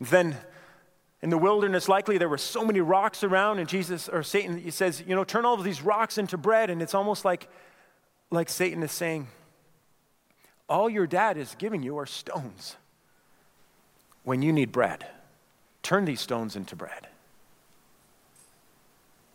Then 0.00 0.36
in 1.22 1.30
the 1.30 1.38
wilderness, 1.38 1.88
likely 1.88 2.18
there 2.18 2.28
were 2.28 2.38
so 2.38 2.64
many 2.64 2.80
rocks 2.80 3.22
around, 3.22 3.60
and 3.60 3.68
Jesus 3.68 4.08
or 4.08 4.22
Satan 4.22 4.58
he 4.58 4.70
says, 4.70 5.02
you 5.06 5.14
know, 5.14 5.24
turn 5.24 5.44
all 5.44 5.54
of 5.54 5.62
these 5.62 5.82
rocks 5.82 6.18
into 6.18 6.36
bread. 6.36 6.68
And 6.68 6.82
it's 6.82 6.94
almost 6.94 7.24
like, 7.24 7.48
like 8.30 8.48
Satan 8.48 8.82
is 8.82 8.90
saying, 8.90 9.28
all 10.68 10.90
your 10.90 11.06
dad 11.06 11.36
is 11.36 11.54
giving 11.58 11.82
you 11.82 11.98
are 11.98 12.06
stones 12.06 12.76
when 14.24 14.42
you 14.42 14.52
need 14.52 14.72
bread. 14.72 15.06
Turn 15.82 16.04
these 16.04 16.20
stones 16.20 16.56
into 16.56 16.74
bread. 16.74 17.08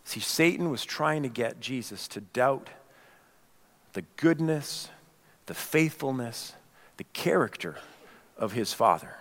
See, 0.04 0.20
Satan 0.22 0.70
was 0.72 0.84
trying 0.86 1.24
to 1.24 1.30
get 1.30 1.60
Jesus 1.60 2.08
to 2.10 2.22
doubt 2.22 2.70
the 3.94 4.04
goodness 4.16 4.90
the 5.48 5.54
faithfulness, 5.54 6.54
the 6.98 7.04
character 7.06 7.78
of 8.38 8.52
his 8.52 8.74
Father. 8.74 9.16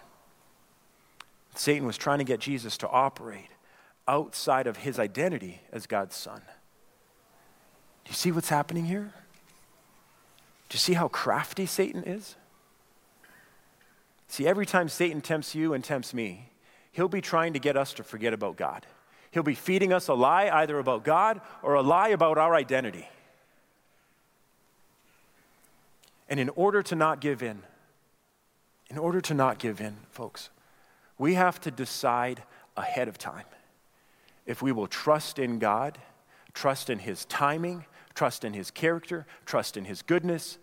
Satan 1.54 1.86
was 1.86 1.96
trying 1.96 2.18
to 2.18 2.24
get 2.24 2.40
Jesus 2.40 2.76
to 2.78 2.88
operate 2.88 3.48
outside 4.06 4.66
of 4.66 4.78
his 4.78 4.98
identity 4.98 5.62
as 5.72 5.86
God's 5.86 6.14
Son. 6.14 6.42
Do 8.04 8.10
you 8.10 8.14
see 8.14 8.30
what's 8.30 8.50
happening 8.50 8.84
here? 8.84 9.12
Do 10.68 10.74
you 10.74 10.78
see 10.78 10.92
how 10.92 11.08
crafty 11.08 11.66
Satan 11.66 12.04
is? 12.04 12.36
See, 14.28 14.46
every 14.46 14.66
time 14.66 14.88
Satan 14.88 15.20
tempts 15.20 15.54
you 15.54 15.72
and 15.72 15.82
tempts 15.82 16.12
me, 16.12 16.50
he'll 16.92 17.08
be 17.08 17.20
trying 17.20 17.52
to 17.52 17.58
get 17.58 17.76
us 17.76 17.92
to 17.94 18.02
forget 18.02 18.32
about 18.32 18.56
God. 18.56 18.84
He'll 19.30 19.42
be 19.42 19.54
feeding 19.54 19.92
us 19.92 20.08
a 20.08 20.14
lie 20.14 20.48
either 20.52 20.78
about 20.78 21.04
God 21.04 21.40
or 21.62 21.74
a 21.74 21.82
lie 21.82 22.08
about 22.08 22.38
our 22.38 22.54
identity. 22.54 23.08
And 26.28 26.40
in 26.40 26.48
order 26.50 26.82
to 26.82 26.94
not 26.94 27.20
give 27.20 27.42
in, 27.42 27.62
in 28.90 28.98
order 28.98 29.20
to 29.20 29.34
not 29.34 29.58
give 29.58 29.80
in, 29.80 29.96
folks, 30.10 30.50
we 31.18 31.34
have 31.34 31.60
to 31.62 31.70
decide 31.70 32.42
ahead 32.76 33.08
of 33.08 33.18
time 33.18 33.46
if 34.44 34.62
we 34.62 34.70
will 34.70 34.86
trust 34.86 35.38
in 35.38 35.58
God, 35.58 35.98
trust 36.54 36.88
in 36.88 37.00
His 37.00 37.24
timing, 37.24 37.84
trust 38.14 38.44
in 38.44 38.52
His 38.52 38.70
character, 38.70 39.26
trust 39.44 39.76
in 39.76 39.84
His 39.84 40.02
goodness, 40.02 40.58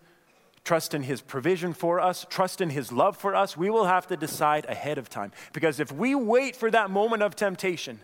trust 0.64 0.94
in 0.94 1.02
His 1.02 1.20
provision 1.20 1.74
for 1.74 2.00
us, 2.00 2.26
trust 2.30 2.60
in 2.60 2.70
His 2.70 2.90
love 2.90 3.16
for 3.16 3.34
us. 3.34 3.56
We 3.56 3.68
will 3.68 3.84
have 3.84 4.06
to 4.06 4.16
decide 4.16 4.64
ahead 4.66 4.96
of 4.96 5.10
time. 5.10 5.32
Because 5.52 5.80
if 5.80 5.92
we 5.92 6.14
wait 6.14 6.56
for 6.56 6.70
that 6.70 6.90
moment 6.90 7.22
of 7.22 7.36
temptation, 7.36 8.00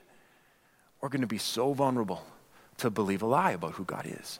we're 1.01 1.09
going 1.09 1.23
to 1.23 1.27
be 1.27 1.39
so 1.39 1.73
vulnerable 1.73 2.27
to 2.77 2.91
believe 2.91 3.23
a 3.23 3.27
lie 3.27 3.53
about 3.53 3.73
who 3.73 3.85
God 3.85 4.07
is 4.07 4.39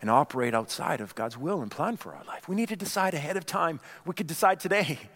and 0.00 0.10
operate 0.10 0.54
outside 0.54 1.00
of 1.00 1.14
God's 1.14 1.36
will 1.36 1.60
and 1.60 1.70
plan 1.70 1.96
for 1.96 2.14
our 2.14 2.24
life. 2.24 2.48
We 2.48 2.54
need 2.54 2.68
to 2.68 2.76
decide 2.76 3.14
ahead 3.14 3.36
of 3.36 3.46
time. 3.46 3.80
We 4.04 4.14
could 4.14 4.26
decide 4.26 4.60
today. 4.60 4.98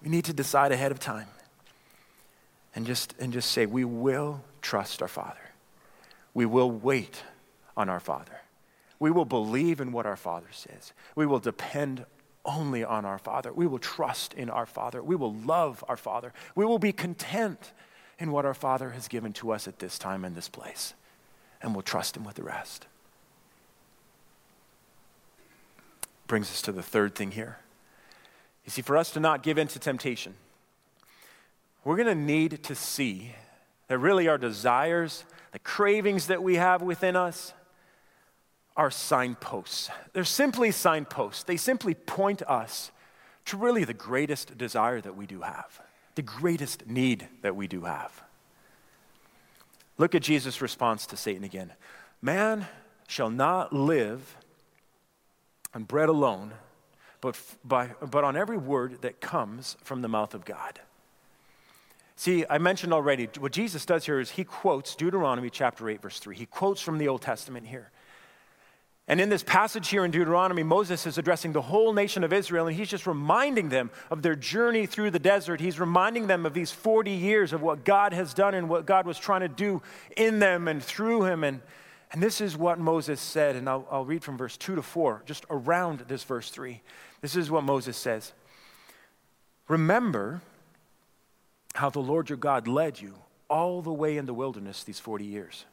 We 0.00 0.10
need 0.10 0.26
to 0.26 0.32
decide 0.32 0.70
ahead 0.70 0.92
of 0.92 1.00
time 1.00 1.26
and 2.72 2.86
just, 2.86 3.16
and 3.18 3.32
just 3.32 3.50
say, 3.50 3.66
we 3.66 3.84
will 3.84 4.44
trust 4.62 5.02
our 5.02 5.08
Father. 5.08 5.50
We 6.34 6.46
will 6.46 6.70
wait 6.70 7.24
on 7.76 7.88
our 7.88 7.98
Father. 7.98 8.40
We 9.00 9.10
will 9.10 9.24
believe 9.24 9.80
in 9.80 9.90
what 9.90 10.06
our 10.06 10.16
Father 10.16 10.46
says. 10.52 10.92
We 11.16 11.26
will 11.26 11.40
depend 11.40 12.06
only 12.44 12.84
on 12.84 13.04
our 13.04 13.18
Father. 13.18 13.52
We 13.52 13.66
will 13.66 13.80
trust 13.80 14.34
in 14.34 14.50
our 14.50 14.66
Father. 14.66 15.02
We 15.02 15.16
will 15.16 15.34
love 15.34 15.84
our 15.88 15.96
Father. 15.96 16.32
We 16.54 16.64
will 16.64 16.78
be 16.78 16.92
content 16.92 17.72
in 18.18 18.32
what 18.32 18.44
our 18.44 18.54
Father 18.54 18.90
has 18.90 19.08
given 19.08 19.32
to 19.34 19.50
us 19.50 19.66
at 19.66 19.80
this 19.80 19.98
time 19.98 20.24
and 20.24 20.34
this 20.34 20.48
place. 20.48 20.94
And 21.60 21.74
we'll 21.74 21.82
trust 21.82 22.16
Him 22.16 22.24
with 22.24 22.36
the 22.36 22.42
rest. 22.42 22.86
Brings 26.26 26.50
us 26.50 26.62
to 26.62 26.72
the 26.72 26.82
third 26.82 27.14
thing 27.14 27.32
here. 27.32 27.58
You 28.64 28.70
see, 28.70 28.82
for 28.82 28.96
us 28.96 29.10
to 29.12 29.20
not 29.20 29.42
give 29.42 29.56
in 29.56 29.66
to 29.68 29.78
temptation, 29.78 30.34
we're 31.84 31.96
going 31.96 32.06
to 32.08 32.14
need 32.14 32.62
to 32.64 32.74
see 32.74 33.32
that 33.88 33.98
really 33.98 34.28
our 34.28 34.36
desires, 34.36 35.24
the 35.52 35.58
cravings 35.58 36.26
that 36.26 36.42
we 36.42 36.56
have 36.56 36.82
within 36.82 37.16
us, 37.16 37.54
are 38.76 38.90
signposts. 38.90 39.90
They're 40.12 40.24
simply 40.24 40.70
signposts. 40.70 41.42
They 41.42 41.56
simply 41.56 41.94
point 41.94 42.42
us 42.42 42.92
to 43.46 43.56
really 43.56 43.84
the 43.84 43.94
greatest 43.94 44.58
desire 44.58 45.00
that 45.00 45.16
we 45.16 45.26
do 45.26 45.40
have, 45.40 45.80
the 46.14 46.22
greatest 46.22 46.86
need 46.86 47.26
that 47.42 47.56
we 47.56 47.66
do 47.66 47.82
have. 47.82 48.22
Look 49.98 50.14
at 50.14 50.22
Jesus' 50.22 50.62
response 50.62 51.06
to 51.06 51.16
Satan 51.16 51.44
again 51.44 51.72
Man 52.22 52.66
shall 53.06 53.30
not 53.30 53.72
live 53.72 54.36
on 55.74 55.84
bread 55.84 56.08
alone, 56.08 56.52
but, 57.20 57.38
by, 57.64 57.90
but 58.10 58.24
on 58.24 58.36
every 58.36 58.56
word 58.56 59.02
that 59.02 59.20
comes 59.20 59.76
from 59.82 60.02
the 60.02 60.08
mouth 60.08 60.34
of 60.34 60.44
God. 60.44 60.80
See, 62.16 62.44
I 62.50 62.58
mentioned 62.58 62.92
already, 62.92 63.28
what 63.38 63.52
Jesus 63.52 63.86
does 63.86 64.04
here 64.04 64.18
is 64.18 64.30
he 64.30 64.42
quotes 64.42 64.96
Deuteronomy 64.96 65.50
chapter 65.50 65.88
8, 65.88 66.02
verse 66.02 66.18
3. 66.18 66.36
He 66.36 66.46
quotes 66.46 66.80
from 66.80 66.98
the 66.98 67.06
Old 67.06 67.22
Testament 67.22 67.66
here. 67.66 67.92
And 69.10 69.22
in 69.22 69.30
this 69.30 69.42
passage 69.42 69.88
here 69.88 70.04
in 70.04 70.10
Deuteronomy, 70.10 70.62
Moses 70.62 71.06
is 71.06 71.16
addressing 71.16 71.52
the 71.52 71.62
whole 71.62 71.94
nation 71.94 72.24
of 72.24 72.32
Israel, 72.32 72.66
and 72.66 72.76
he's 72.76 72.90
just 72.90 73.06
reminding 73.06 73.70
them 73.70 73.90
of 74.10 74.20
their 74.20 74.36
journey 74.36 74.84
through 74.84 75.10
the 75.10 75.18
desert. 75.18 75.60
He's 75.60 75.80
reminding 75.80 76.26
them 76.26 76.44
of 76.44 76.52
these 76.52 76.70
40 76.70 77.10
years 77.10 77.54
of 77.54 77.62
what 77.62 77.86
God 77.86 78.12
has 78.12 78.34
done 78.34 78.52
and 78.52 78.68
what 78.68 78.84
God 78.84 79.06
was 79.06 79.18
trying 79.18 79.40
to 79.40 79.48
do 79.48 79.80
in 80.14 80.40
them 80.40 80.68
and 80.68 80.82
through 80.84 81.24
him. 81.24 81.42
And, 81.42 81.62
and 82.12 82.22
this 82.22 82.42
is 82.42 82.54
what 82.54 82.78
Moses 82.78 83.18
said, 83.18 83.56
and 83.56 83.66
I'll, 83.66 83.88
I'll 83.90 84.04
read 84.04 84.22
from 84.22 84.36
verse 84.36 84.58
2 84.58 84.74
to 84.74 84.82
4, 84.82 85.22
just 85.24 85.46
around 85.48 86.00
this 86.00 86.22
verse 86.22 86.50
3. 86.50 86.82
This 87.22 87.34
is 87.34 87.50
what 87.50 87.64
Moses 87.64 87.96
says 87.96 88.34
Remember 89.68 90.42
how 91.76 91.88
the 91.88 92.00
Lord 92.00 92.28
your 92.28 92.36
God 92.36 92.68
led 92.68 93.00
you 93.00 93.14
all 93.48 93.80
the 93.80 93.92
way 93.92 94.18
in 94.18 94.26
the 94.26 94.34
wilderness 94.34 94.84
these 94.84 95.00
40 95.00 95.24
years 95.24 95.64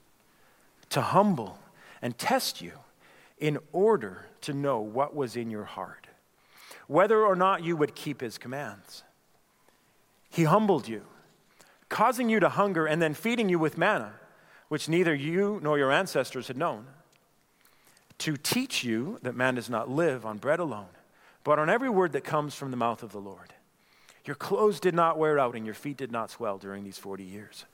to 0.90 1.02
humble 1.02 1.60
and 2.02 2.18
test 2.18 2.62
you 2.62 2.72
in 3.38 3.60
order 3.72 4.26
to 4.42 4.54
know 4.54 4.80
what 4.80 5.16
was 5.16 5.36
in 5.36 5.50
your 5.50 5.66
heart, 5.66 6.08
whether 6.88 7.22
or 7.22 7.36
not 7.36 7.64
you 7.64 7.76
would 7.76 7.96
keep 7.96 8.22
his 8.22 8.38
commands. 8.38 9.04
He 10.30 10.44
humbled 10.44 10.88
you, 10.88 11.04
causing 11.90 12.30
you 12.30 12.40
to 12.40 12.50
hunger 12.50 12.86
and 12.86 13.02
then 13.02 13.14
feeding 13.14 13.50
you 13.50 13.60
with 13.60 13.78
manna, 13.78 14.14
which 14.68 14.90
neither 14.90 15.14
you 15.14 15.60
nor 15.64 15.78
your 15.78 15.92
ancestors 15.92 16.48
had 16.48 16.58
known, 16.58 16.88
to 18.18 18.38
teach 18.38 18.84
you 18.84 19.20
that 19.22 19.36
man 19.36 19.56
does 19.56 19.70
not 19.70 19.90
live 19.90 20.26
on 20.26 20.38
bread 20.38 20.60
alone, 20.60 20.88
but 21.44 21.60
on 21.60 21.70
every 21.70 21.90
word 21.90 22.14
that 22.14 22.24
comes 22.24 22.56
from 22.56 22.72
the 22.72 22.78
mouth 22.78 23.04
of 23.04 23.12
the 23.12 23.20
Lord. 23.20 23.54
Your 24.26 24.36
clothes 24.36 24.80
did 24.80 24.96
not 24.96 25.18
wear 25.18 25.38
out 25.38 25.56
and 25.56 25.66
your 25.66 25.76
feet 25.76 25.98
did 25.98 26.12
not 26.12 26.32
swell 26.32 26.58
during 26.58 26.84
these 26.84 26.98
40 26.98 27.24
years. 27.24 27.66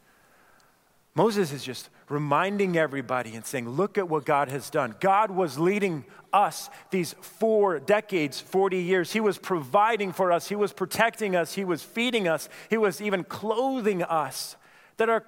Moses 1.14 1.52
is 1.52 1.64
just 1.64 1.90
reminding 2.10 2.78
everybody 2.78 3.36
and 3.36 3.46
saying, 3.46 3.68
Look 3.68 3.98
at 3.98 4.08
what 4.08 4.26
God 4.26 4.50
has 4.50 4.70
done. 4.70 4.96
God 5.00 5.30
was 5.32 5.60
leading 5.60 6.06
us 6.32 6.70
these 6.90 7.14
four 7.20 7.80
decades, 7.80 8.40
40 8.40 8.78
years. 8.78 9.12
He 9.12 9.20
was 9.20 9.38
providing 9.38 10.14
for 10.14 10.32
us, 10.32 10.48
He 10.48 10.56
was 10.56 10.72
protecting 10.72 11.36
us, 11.36 11.54
He 11.54 11.66
was 11.66 11.84
feeding 11.84 12.28
us, 12.28 12.48
He 12.70 12.78
was 12.78 13.02
even 13.02 13.24
clothing 13.24 14.04
us. 14.04 14.56
That 14.98 15.10
our, 15.10 15.26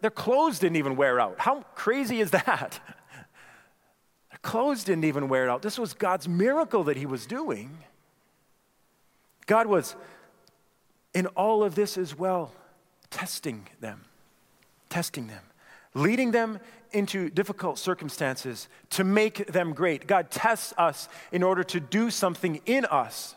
their 0.00 0.10
clothes 0.10 0.58
didn't 0.58 0.76
even 0.76 0.96
wear 0.96 1.18
out. 1.18 1.36
How 1.38 1.62
crazy 1.74 2.20
is 2.20 2.32
that? 2.32 2.80
Their 4.30 4.38
clothes 4.42 4.84
didn't 4.84 5.04
even 5.04 5.28
wear 5.28 5.48
out. 5.48 5.62
This 5.62 5.78
was 5.78 5.94
God's 5.94 6.28
miracle 6.28 6.84
that 6.84 6.96
He 6.96 7.06
was 7.06 7.26
doing. 7.26 7.78
God 9.46 9.66
was 9.66 9.94
in 11.14 11.26
all 11.28 11.62
of 11.62 11.74
this 11.74 11.96
as 11.96 12.18
well, 12.18 12.52
testing 13.10 13.68
them 13.80 14.02
testing 14.92 15.26
them, 15.26 15.42
leading 15.94 16.32
them 16.32 16.60
into 16.92 17.30
difficult 17.30 17.78
circumstances 17.78 18.68
to 18.90 19.04
make 19.04 19.46
them 19.46 19.72
great. 19.72 20.06
God 20.06 20.30
tests 20.30 20.74
us 20.76 21.08
in 21.32 21.42
order 21.42 21.64
to 21.64 21.80
do 21.80 22.10
something 22.10 22.60
in 22.66 22.84
us. 22.84 23.34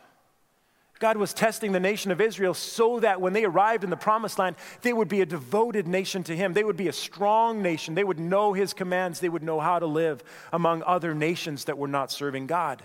God 0.99 1.15
was 1.15 1.33
testing 1.33 1.71
the 1.71 1.79
nation 1.79 2.11
of 2.11 2.19
Israel 2.19 2.53
so 2.53 2.99
that 2.99 3.21
when 3.21 3.31
they 3.31 3.45
arrived 3.45 3.85
in 3.85 3.89
the 3.89 3.95
promised 3.95 4.37
land, 4.37 4.57
they 4.81 4.91
would 4.91 5.07
be 5.07 5.21
a 5.21 5.25
devoted 5.25 5.87
nation 5.87 6.23
to 6.23 6.35
Him. 6.35 6.53
They 6.53 6.63
would 6.63 6.77
be 6.77 6.89
a 6.89 6.93
strong 6.93 7.61
nation. 7.61 7.95
They 7.95 8.03
would 8.03 8.19
know 8.19 8.51
His 8.51 8.73
commands. 8.73 9.21
They 9.21 9.29
would 9.29 9.43
know 9.43 9.61
how 9.61 9.79
to 9.79 9.85
live 9.85 10.21
among 10.51 10.83
other 10.83 11.13
nations 11.13 11.65
that 11.65 11.77
were 11.77 11.87
not 11.87 12.11
serving 12.11 12.47
God. 12.47 12.83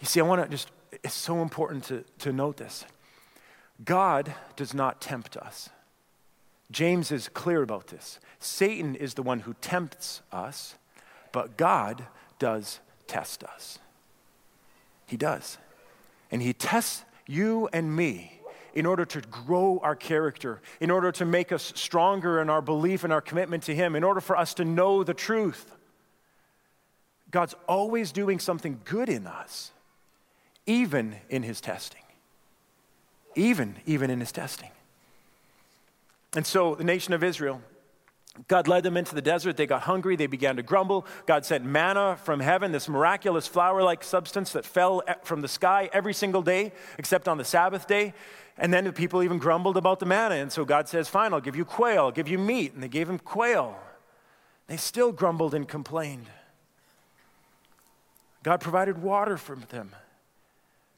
You 0.00 0.06
see, 0.06 0.20
I 0.20 0.24
want 0.24 0.42
to 0.42 0.48
just, 0.48 0.70
it's 1.02 1.14
so 1.14 1.42
important 1.42 1.84
to, 1.84 2.04
to 2.20 2.32
note 2.32 2.56
this. 2.56 2.84
God 3.84 4.34
does 4.56 4.72
not 4.72 5.00
tempt 5.00 5.36
us. 5.36 5.68
James 6.70 7.12
is 7.12 7.28
clear 7.28 7.62
about 7.62 7.88
this. 7.88 8.18
Satan 8.38 8.94
is 8.94 9.14
the 9.14 9.22
one 9.22 9.40
who 9.40 9.54
tempts 9.60 10.22
us, 10.32 10.76
but 11.32 11.56
God 11.56 12.06
does 12.38 12.80
test 13.06 13.44
us. 13.44 13.78
He 15.06 15.16
does. 15.16 15.58
And 16.30 16.42
He 16.42 16.52
tests 16.52 17.04
you 17.26 17.68
and 17.72 17.94
me 17.94 18.40
in 18.74 18.86
order 18.86 19.04
to 19.04 19.20
grow 19.20 19.78
our 19.82 19.94
character, 19.94 20.60
in 20.80 20.90
order 20.90 21.12
to 21.12 21.24
make 21.24 21.52
us 21.52 21.72
stronger 21.76 22.40
in 22.40 22.50
our 22.50 22.60
belief 22.60 23.04
and 23.04 23.12
our 23.12 23.20
commitment 23.20 23.62
to 23.64 23.74
Him, 23.74 23.94
in 23.94 24.02
order 24.02 24.20
for 24.20 24.36
us 24.36 24.54
to 24.54 24.64
know 24.64 25.04
the 25.04 25.14
truth. 25.14 25.70
God's 27.30 27.54
always 27.68 28.10
doing 28.12 28.38
something 28.38 28.80
good 28.84 29.08
in 29.08 29.26
us, 29.26 29.72
even 30.66 31.16
in 31.28 31.42
His 31.42 31.60
testing. 31.60 32.02
Even, 33.36 33.76
even 33.86 34.10
in 34.10 34.20
His 34.20 34.32
testing. 34.32 34.70
And 36.34 36.46
so 36.46 36.74
the 36.74 36.84
nation 36.84 37.14
of 37.14 37.22
Israel, 37.22 37.60
God 38.48 38.66
led 38.66 38.82
them 38.82 38.96
into 38.96 39.14
the 39.14 39.22
desert. 39.22 39.56
They 39.56 39.66
got 39.66 39.82
hungry. 39.82 40.16
They 40.16 40.26
began 40.26 40.56
to 40.56 40.62
grumble. 40.62 41.06
God 41.26 41.44
sent 41.44 41.64
manna 41.64 42.18
from 42.24 42.40
heaven, 42.40 42.72
this 42.72 42.88
miraculous 42.88 43.46
flour 43.46 43.82
like 43.82 44.02
substance 44.02 44.52
that 44.52 44.64
fell 44.64 45.02
from 45.22 45.40
the 45.40 45.48
sky 45.48 45.88
every 45.92 46.12
single 46.12 46.42
day, 46.42 46.72
except 46.98 47.28
on 47.28 47.38
the 47.38 47.44
Sabbath 47.44 47.86
day. 47.86 48.12
And 48.56 48.72
then 48.72 48.84
the 48.84 48.92
people 48.92 49.22
even 49.22 49.38
grumbled 49.38 49.76
about 49.76 50.00
the 50.00 50.06
manna. 50.06 50.36
And 50.36 50.50
so 50.50 50.64
God 50.64 50.88
says, 50.88 51.08
Fine, 51.08 51.32
I'll 51.32 51.40
give 51.40 51.56
you 51.56 51.64
quail, 51.64 52.04
I'll 52.04 52.12
give 52.12 52.28
you 52.28 52.38
meat. 52.38 52.74
And 52.74 52.82
they 52.82 52.88
gave 52.88 53.08
him 53.08 53.18
quail. 53.18 53.76
They 54.66 54.76
still 54.76 55.12
grumbled 55.12 55.54
and 55.54 55.68
complained. 55.68 56.26
God 58.42 58.60
provided 58.60 58.98
water 58.98 59.36
for 59.36 59.56
them. 59.56 59.90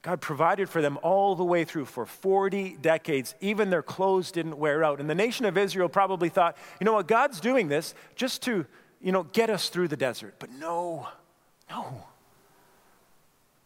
God 0.01 0.21
provided 0.21 0.69
for 0.69 0.81
them 0.81 0.97
all 1.01 1.35
the 1.35 1.43
way 1.43 1.63
through 1.65 1.85
for 1.85 2.05
40 2.05 2.77
decades. 2.81 3.35
Even 3.41 3.69
their 3.69 3.81
clothes 3.81 4.31
didn't 4.31 4.57
wear 4.57 4.83
out. 4.83 4.99
And 4.99 5.09
the 5.09 5.15
nation 5.15 5.45
of 5.45 5.57
Israel 5.57 5.89
probably 5.89 6.29
thought, 6.29 6.55
you 6.79 6.85
know 6.85 6.93
what, 6.93 7.07
God's 7.07 7.39
doing 7.39 7.67
this 7.67 7.93
just 8.15 8.41
to, 8.43 8.65
you 9.01 9.11
know, 9.11 9.23
get 9.23 9.49
us 9.49 9.69
through 9.69 9.87
the 9.87 9.97
desert. 9.97 10.35
But 10.39 10.51
no, 10.51 11.07
no. 11.69 12.05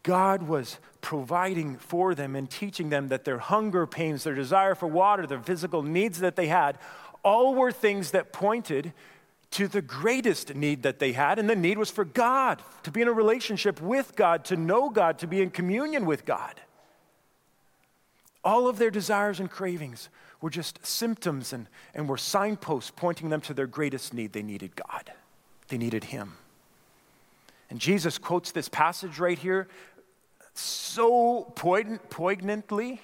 God 0.03 0.43
was 0.43 0.79
providing 1.01 1.77
for 1.77 2.15
them 2.15 2.35
and 2.35 2.49
teaching 2.49 2.89
them 2.89 3.09
that 3.09 3.23
their 3.23 3.37
hunger 3.37 3.85
pains, 3.85 4.23
their 4.23 4.33
desire 4.33 4.73
for 4.73 4.87
water, 4.87 5.27
their 5.27 5.41
physical 5.41 5.83
needs 5.83 6.19
that 6.19 6.35
they 6.35 6.47
had, 6.47 6.77
all 7.23 7.53
were 7.53 7.71
things 7.71 8.11
that 8.11 8.33
pointed 8.33 8.93
to 9.51 9.67
the 9.67 9.81
greatest 9.81 10.55
need 10.55 10.83
that 10.83 10.99
they 10.99 11.11
had, 11.11 11.37
and 11.37 11.49
the 11.49 11.55
need 11.55 11.77
was 11.77 11.91
for 11.91 12.05
God, 12.05 12.61
to 12.83 12.91
be 12.91 13.01
in 13.01 13.07
a 13.07 13.13
relationship 13.13 13.81
with 13.81 14.15
God, 14.15 14.45
to 14.45 14.55
know 14.55 14.89
God, 14.89 15.19
to 15.19 15.27
be 15.27 15.41
in 15.41 15.49
communion 15.49 16.05
with 16.05 16.25
God. 16.25 16.61
All 18.43 18.67
of 18.67 18.77
their 18.77 18.89
desires 18.89 19.39
and 19.39 19.51
cravings 19.51 20.09
were 20.39 20.49
just 20.49 20.85
symptoms 20.85 21.53
and, 21.53 21.67
and 21.93 22.09
were 22.09 22.17
signposts 22.17 22.91
pointing 22.95 23.29
them 23.29 23.41
to 23.41 23.53
their 23.53 23.67
greatest 23.67 24.13
need. 24.13 24.33
They 24.33 24.41
needed 24.41 24.75
God, 24.75 25.11
they 25.67 25.77
needed 25.77 26.05
Him. 26.05 26.33
And 27.69 27.79
Jesus 27.79 28.17
quotes 28.17 28.51
this 28.51 28.67
passage 28.67 29.19
right 29.19 29.39
here 29.39 29.67
so 30.53 31.53
poignantly, 31.55 33.01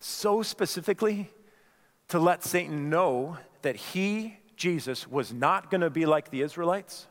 so 0.00 0.42
specifically, 0.42 1.30
to 2.08 2.18
let 2.18 2.42
Satan 2.42 2.90
know 2.90 3.38
that 3.62 3.76
he 3.76 4.36
Jesus 4.56 5.08
was 5.08 5.32
not 5.32 5.70
going 5.70 5.80
to 5.80 5.90
be 5.90 6.06
like 6.06 6.30
the 6.30 6.42
Israelites. 6.42 7.06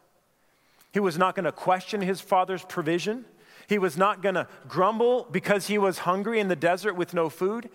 He 0.92 1.00
was 1.00 1.18
not 1.18 1.36
going 1.36 1.46
to 1.46 1.52
question 1.52 2.02
his 2.02 2.22
father's 2.22 2.64
provision. 2.64 3.26
He 3.68 3.78
was 3.78 3.98
not 3.98 4.22
going 4.22 4.36
to 4.36 4.48
grumble 4.68 5.28
because 5.32 5.68
he 5.68 5.78
was 5.78 6.00
hungry 6.00 6.40
in 6.40 6.48
the 6.48 6.56
desert 6.56 6.96
with 6.96 7.14
no 7.14 7.30
food. 7.30 7.70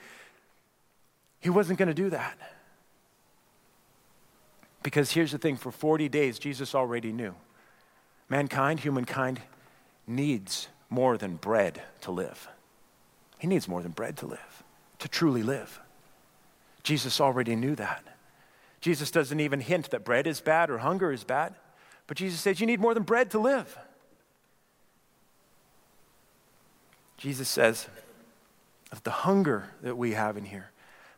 He 1.40 1.50
wasn't 1.50 1.78
going 1.78 1.88
to 1.88 1.94
do 1.94 2.10
that. 2.10 2.36
Because 4.82 5.10
here's 5.10 5.32
the 5.32 5.38
thing 5.38 5.56
for 5.56 5.72
40 5.72 6.08
days, 6.08 6.38
Jesus 6.38 6.74
already 6.74 7.12
knew 7.12 7.34
Mankind, 8.28 8.80
humankind, 8.80 9.40
needs 10.06 10.68
more 10.90 11.16
than 11.16 11.36
bread 11.36 11.82
to 12.02 12.10
live. 12.10 12.48
He 13.38 13.46
needs 13.46 13.68
more 13.68 13.82
than 13.82 13.92
bread 13.92 14.16
to 14.18 14.26
live, 14.26 14.62
to 14.98 15.08
truly 15.08 15.42
live. 15.42 15.80
Jesus 16.82 17.20
already 17.20 17.56
knew 17.56 17.74
that. 17.76 18.04
Jesus 18.86 19.10
doesn't 19.10 19.40
even 19.40 19.58
hint 19.58 19.90
that 19.90 20.04
bread 20.04 20.28
is 20.28 20.40
bad 20.40 20.70
or 20.70 20.78
hunger 20.78 21.10
is 21.10 21.24
bad, 21.24 21.56
but 22.06 22.16
Jesus 22.16 22.38
says 22.38 22.60
you 22.60 22.68
need 22.68 22.78
more 22.78 22.94
than 22.94 23.02
bread 23.02 23.32
to 23.32 23.38
live. 23.40 23.76
Jesus 27.16 27.48
says 27.48 27.88
that 28.90 29.02
the 29.02 29.10
hunger 29.10 29.70
that 29.82 29.98
we 29.98 30.12
have 30.12 30.36
in 30.36 30.44
here, 30.44 30.70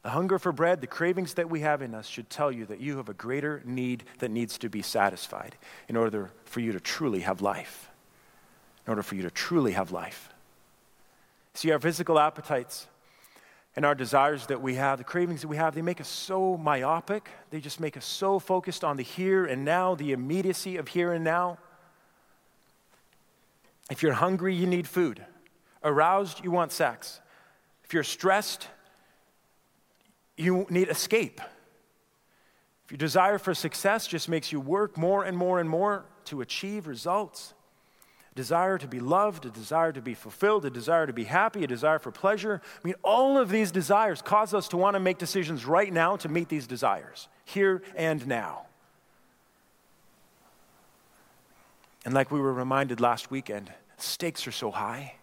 the 0.03 0.09
hunger 0.09 0.39
for 0.39 0.51
bread, 0.51 0.81
the 0.81 0.87
cravings 0.87 1.35
that 1.35 1.51
we 1.51 1.61
have 1.61 1.83
in 1.83 1.95
us 1.95 2.07
should 2.07 2.31
tell 2.31 2.51
you 2.51 2.65
that 2.65 2.81
you 2.81 2.97
have 2.97 3.11
a 3.11 3.13
greater 3.13 3.61
need 3.67 4.05
that 4.21 4.31
needs 4.31 4.57
to 4.57 4.71
be 4.71 4.81
satisfied 4.81 5.55
in 5.89 5.95
order 5.95 6.31
for 6.47 6.61
you 6.61 6.73
to 6.73 6.81
truly 6.81 7.21
have 7.21 7.43
life. 7.43 7.91
In 8.87 8.93
order 8.93 9.03
for 9.03 9.15
you 9.15 9.21
to 9.25 9.31
truly 9.31 9.73
have 9.73 9.93
life. 9.93 10.31
See, 11.53 11.71
our 11.71 11.79
physical 11.79 12.19
appetites 12.19 12.87
and 13.79 13.87
our 13.87 13.95
desires 13.95 14.47
that 14.47 14.61
we 14.61 14.75
have, 14.75 14.99
the 14.99 15.05
cravings 15.05 15.43
that 15.43 15.47
we 15.47 15.57
have, 15.57 15.73
they 15.73 15.83
make 15.83 16.01
us 16.01 16.09
so 16.09 16.57
myopic. 16.57 17.31
They 17.51 17.61
just 17.61 17.79
make 17.79 17.97
us 17.97 18.05
so 18.05 18.41
focused 18.41 18.83
on 18.83 18.97
the 18.97 19.05
here 19.05 19.47
and 19.47 19.64
now, 19.64 19.95
the 19.95 20.11
immediacy 20.11 20.79
of 20.79 20.88
here 20.88 21.12
and 21.12 21.23
now. 21.23 21.59
If 23.88 24.03
you're 24.03 24.14
hungry, 24.14 24.53
you 24.53 24.67
need 24.67 24.88
food. 24.88 25.25
Aroused, 25.85 26.43
you 26.43 26.51
want 26.51 26.73
sex. 26.73 27.21
If 27.85 27.95
you're 27.95 28.03
stressed, 28.03 28.67
you 30.37 30.67
need 30.71 30.88
escape. 30.88 31.41
If 32.85 32.91
your 32.91 32.99
desire 32.99 33.38
for 33.38 33.55
success 33.55 34.09
just 34.09 34.29
makes 34.29 34.51
you 34.51 34.59
work 34.59 34.99
more 34.99 35.23
and 35.23 35.37
more 35.37 35.61
and 35.61 35.71
more 35.71 36.05
to 36.25 36.41
achieve 36.41 36.88
results, 36.88 37.55
desire 38.38 38.79
to 38.79 38.87
be 38.87 39.01
loved, 39.01 39.46
a 39.46 39.51
desire 39.51 39.90
to 39.90 40.01
be 40.01 40.14
fulfilled, 40.14 40.64
a 40.64 40.70
desire 40.70 41.09
to 41.09 41.12
be 41.12 41.24
happy, 41.24 41.64
a 41.64 41.66
desire 41.66 41.98
for 41.98 42.12
pleasure. 42.12 42.62
I 42.64 42.87
mean, 42.87 42.94
all 43.03 43.37
of 43.37 43.51
these 43.51 43.72
desires 43.72 44.22
cause 44.22 44.55
us 44.55 44.68
to 44.68 44.77
want 44.77 44.94
to 44.94 45.01
make 45.01 45.18
decisions 45.18 45.66
right 45.66 45.92
now 45.92 46.14
to 46.18 46.29
meet 46.29 46.48
these 46.48 46.68
desires, 46.68 47.27
here 47.44 47.83
and 47.96 48.24
now. 48.29 48.66
And 52.05 52.14
like 52.14 52.31
we 52.31 52.38
were 52.38 52.53
reminded 52.53 53.01
last 53.01 53.29
weekend, 53.29 53.72
stakes 53.96 54.46
are 54.46 54.53
so 54.53 54.70
high 54.70 55.16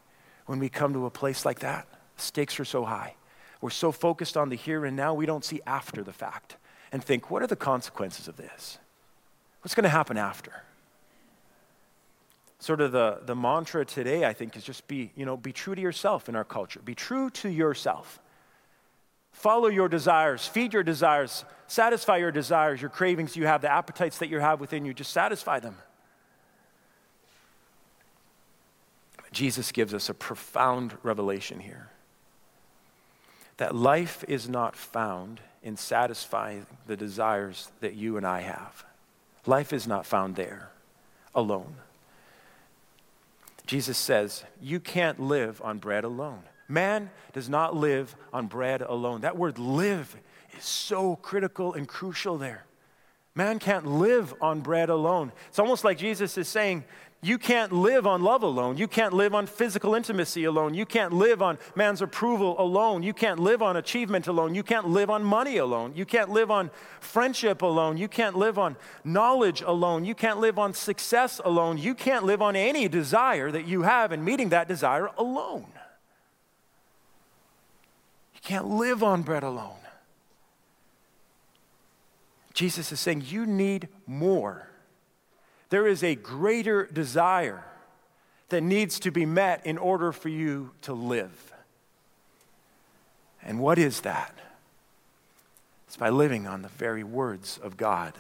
when 0.46 0.60
we 0.60 0.68
come 0.68 0.92
to 0.92 1.06
a 1.06 1.10
place 1.10 1.46
like 1.46 1.60
that. 1.60 1.88
Stakes 2.18 2.60
are 2.60 2.66
so 2.66 2.84
high. 2.84 3.16
We're 3.62 3.70
so 3.70 3.94
focused 3.94 4.36
on 4.36 4.50
the 4.50 4.58
here 4.58 4.84
and 4.84 4.98
now, 4.98 5.14
we 5.14 5.26
don't 5.26 5.46
see 5.46 5.62
after 5.66 6.04
the 6.04 6.12
fact 6.12 6.58
and 6.92 7.02
think, 7.02 7.32
what 7.32 7.42
are 7.42 7.48
the 7.48 7.56
consequences 7.56 8.28
of 8.28 8.36
this? 8.36 8.78
What's 9.62 9.74
going 9.74 9.86
to 9.86 9.90
happen 9.90 10.18
after? 10.18 10.65
Sort 12.66 12.82
of 12.82 12.92
the, 12.92 13.20
the 13.24 13.36
mantra 13.36 13.86
today, 13.86 14.26
I 14.26 14.34
think, 14.34 14.58
is 14.58 14.64
just 14.64 14.88
be, 14.88 15.12
you 15.16 15.24
know, 15.24 15.38
be 15.38 15.54
true 15.54 15.76
to 15.76 15.82
yourself 15.82 16.28
in 16.28 16.36
our 16.36 16.44
culture. 16.44 16.82
Be 16.84 16.96
true 16.96 17.30
to 17.30 17.50
yourself. 17.50 18.20
Follow 19.32 19.68
your 19.68 19.88
desires, 19.88 20.48
feed 20.48 20.74
your 20.74 20.82
desires, 20.82 21.46
satisfy 21.68 22.18
your 22.18 22.32
desires, 22.32 22.82
your 22.82 22.90
cravings 22.90 23.36
you 23.36 23.46
have, 23.46 23.62
the 23.62 23.72
appetites 23.72 24.18
that 24.18 24.30
you 24.30 24.40
have 24.40 24.60
within 24.60 24.84
you. 24.84 24.96
Just 24.96 25.12
satisfy 25.12 25.60
them. 25.60 25.76
Jesus 29.32 29.72
gives 29.72 29.94
us 29.94 30.10
a 30.10 30.14
profound 30.16 30.98
revelation 31.04 31.60
here 31.60 31.90
that 33.58 33.76
life 33.76 34.24
is 34.28 34.50
not 34.50 34.76
found 34.76 35.40
in 35.62 35.78
satisfying 35.78 36.66
the 36.88 36.98
desires 36.98 37.72
that 37.82 37.94
you 37.94 38.18
and 38.18 38.26
I 38.26 38.42
have. 38.42 38.86
Life 39.46 39.72
is 39.72 39.86
not 39.86 40.06
found 40.06 40.36
there 40.36 40.72
alone. 41.36 41.76
Jesus 43.66 43.98
says, 43.98 44.44
You 44.62 44.80
can't 44.80 45.20
live 45.20 45.62
on 45.64 45.80
bread 45.80 46.04
alone. 46.04 46.44
Man 46.68 47.12
does 47.34 47.50
not 47.50 47.76
live 47.76 48.16
on 48.34 48.48
bread 48.48 48.82
alone. 48.82 49.22
That 49.22 49.38
word 49.38 49.60
live 49.60 50.16
is 50.58 50.64
so 50.64 51.16
critical 51.16 51.74
and 51.74 51.88
crucial 51.88 52.38
there. 52.38 52.66
Man 53.36 53.60
can't 53.60 53.86
live 53.86 54.34
on 54.40 54.62
bread 54.62 54.90
alone. 54.90 55.32
It's 55.50 55.60
almost 55.60 55.84
like 55.84 55.98
Jesus 55.98 56.38
is 56.38 56.48
saying, 56.48 56.86
you 57.26 57.40
can't 57.40 57.72
live 57.72 58.06
on 58.06 58.22
love 58.22 58.44
alone. 58.44 58.78
You 58.78 58.88
can't 58.88 59.12
live 59.12 59.34
on 59.34 59.48
physical 59.48 59.96
intimacy 59.96 60.44
alone. 60.44 60.76
You 60.76 60.86
can't 60.86 61.12
live 61.12 61.42
on 61.42 61.58
man's 61.74 62.04
approval 62.04 62.56
alone. 62.62 63.02
You 63.02 63.16
can't 63.16 63.40
live 63.40 63.64
on 63.64 63.78
achievement 63.78 64.28
alone. 64.28 64.54
You 64.54 64.62
can't 64.62 64.90
live 64.90 65.10
on 65.10 65.24
money 65.24 65.58
alone. 65.58 65.94
You 65.96 66.06
can't 66.06 66.30
live 66.30 66.52
on 66.52 66.70
friendship 67.00 67.64
alone. 67.64 67.98
You 67.98 68.08
can't 68.08 68.38
live 68.38 68.60
on 68.60 68.76
knowledge 69.04 69.62
alone. 69.62 70.06
You 70.06 70.14
can't 70.14 70.40
live 70.40 70.60
on 70.60 70.76
success 70.76 71.42
alone. 71.44 71.80
You 71.80 71.96
can't 71.96 72.26
live 72.26 72.44
on 72.44 72.56
any 72.56 72.88
desire 72.88 73.50
that 73.50 73.66
you 73.66 73.82
have 73.82 74.12
and 74.12 74.24
meeting 74.24 74.50
that 74.50 74.68
desire 74.68 75.10
alone. 75.18 75.66
You 78.36 78.42
can't 78.44 78.68
live 78.68 79.02
on 79.02 79.24
bread 79.24 79.42
alone. 79.42 79.80
Jesus 82.54 82.92
is 82.92 83.00
saying 83.00 83.24
you 83.26 83.48
need 83.48 83.88
more 84.06 84.70
there 85.76 85.88
is 85.88 86.06
a 86.06 86.16
greater 86.16 86.86
desire 86.86 87.62
that 88.48 88.62
needs 88.62 88.98
to 88.98 89.12
be 89.12 89.26
met 89.26 89.66
in 89.66 89.78
order 89.78 90.14
for 90.14 90.30
you 90.30 90.72
to 90.84 90.94
live. 90.94 91.52
And 93.44 93.60
what 93.60 93.78
is 93.78 94.00
that? 94.00 94.34
It's 95.86 95.98
by 95.98 96.08
living 96.08 96.48
on 96.48 96.62
the 96.62 96.70
very 96.70 97.04
words 97.04 97.60
of 97.62 97.76
God. 97.76 98.14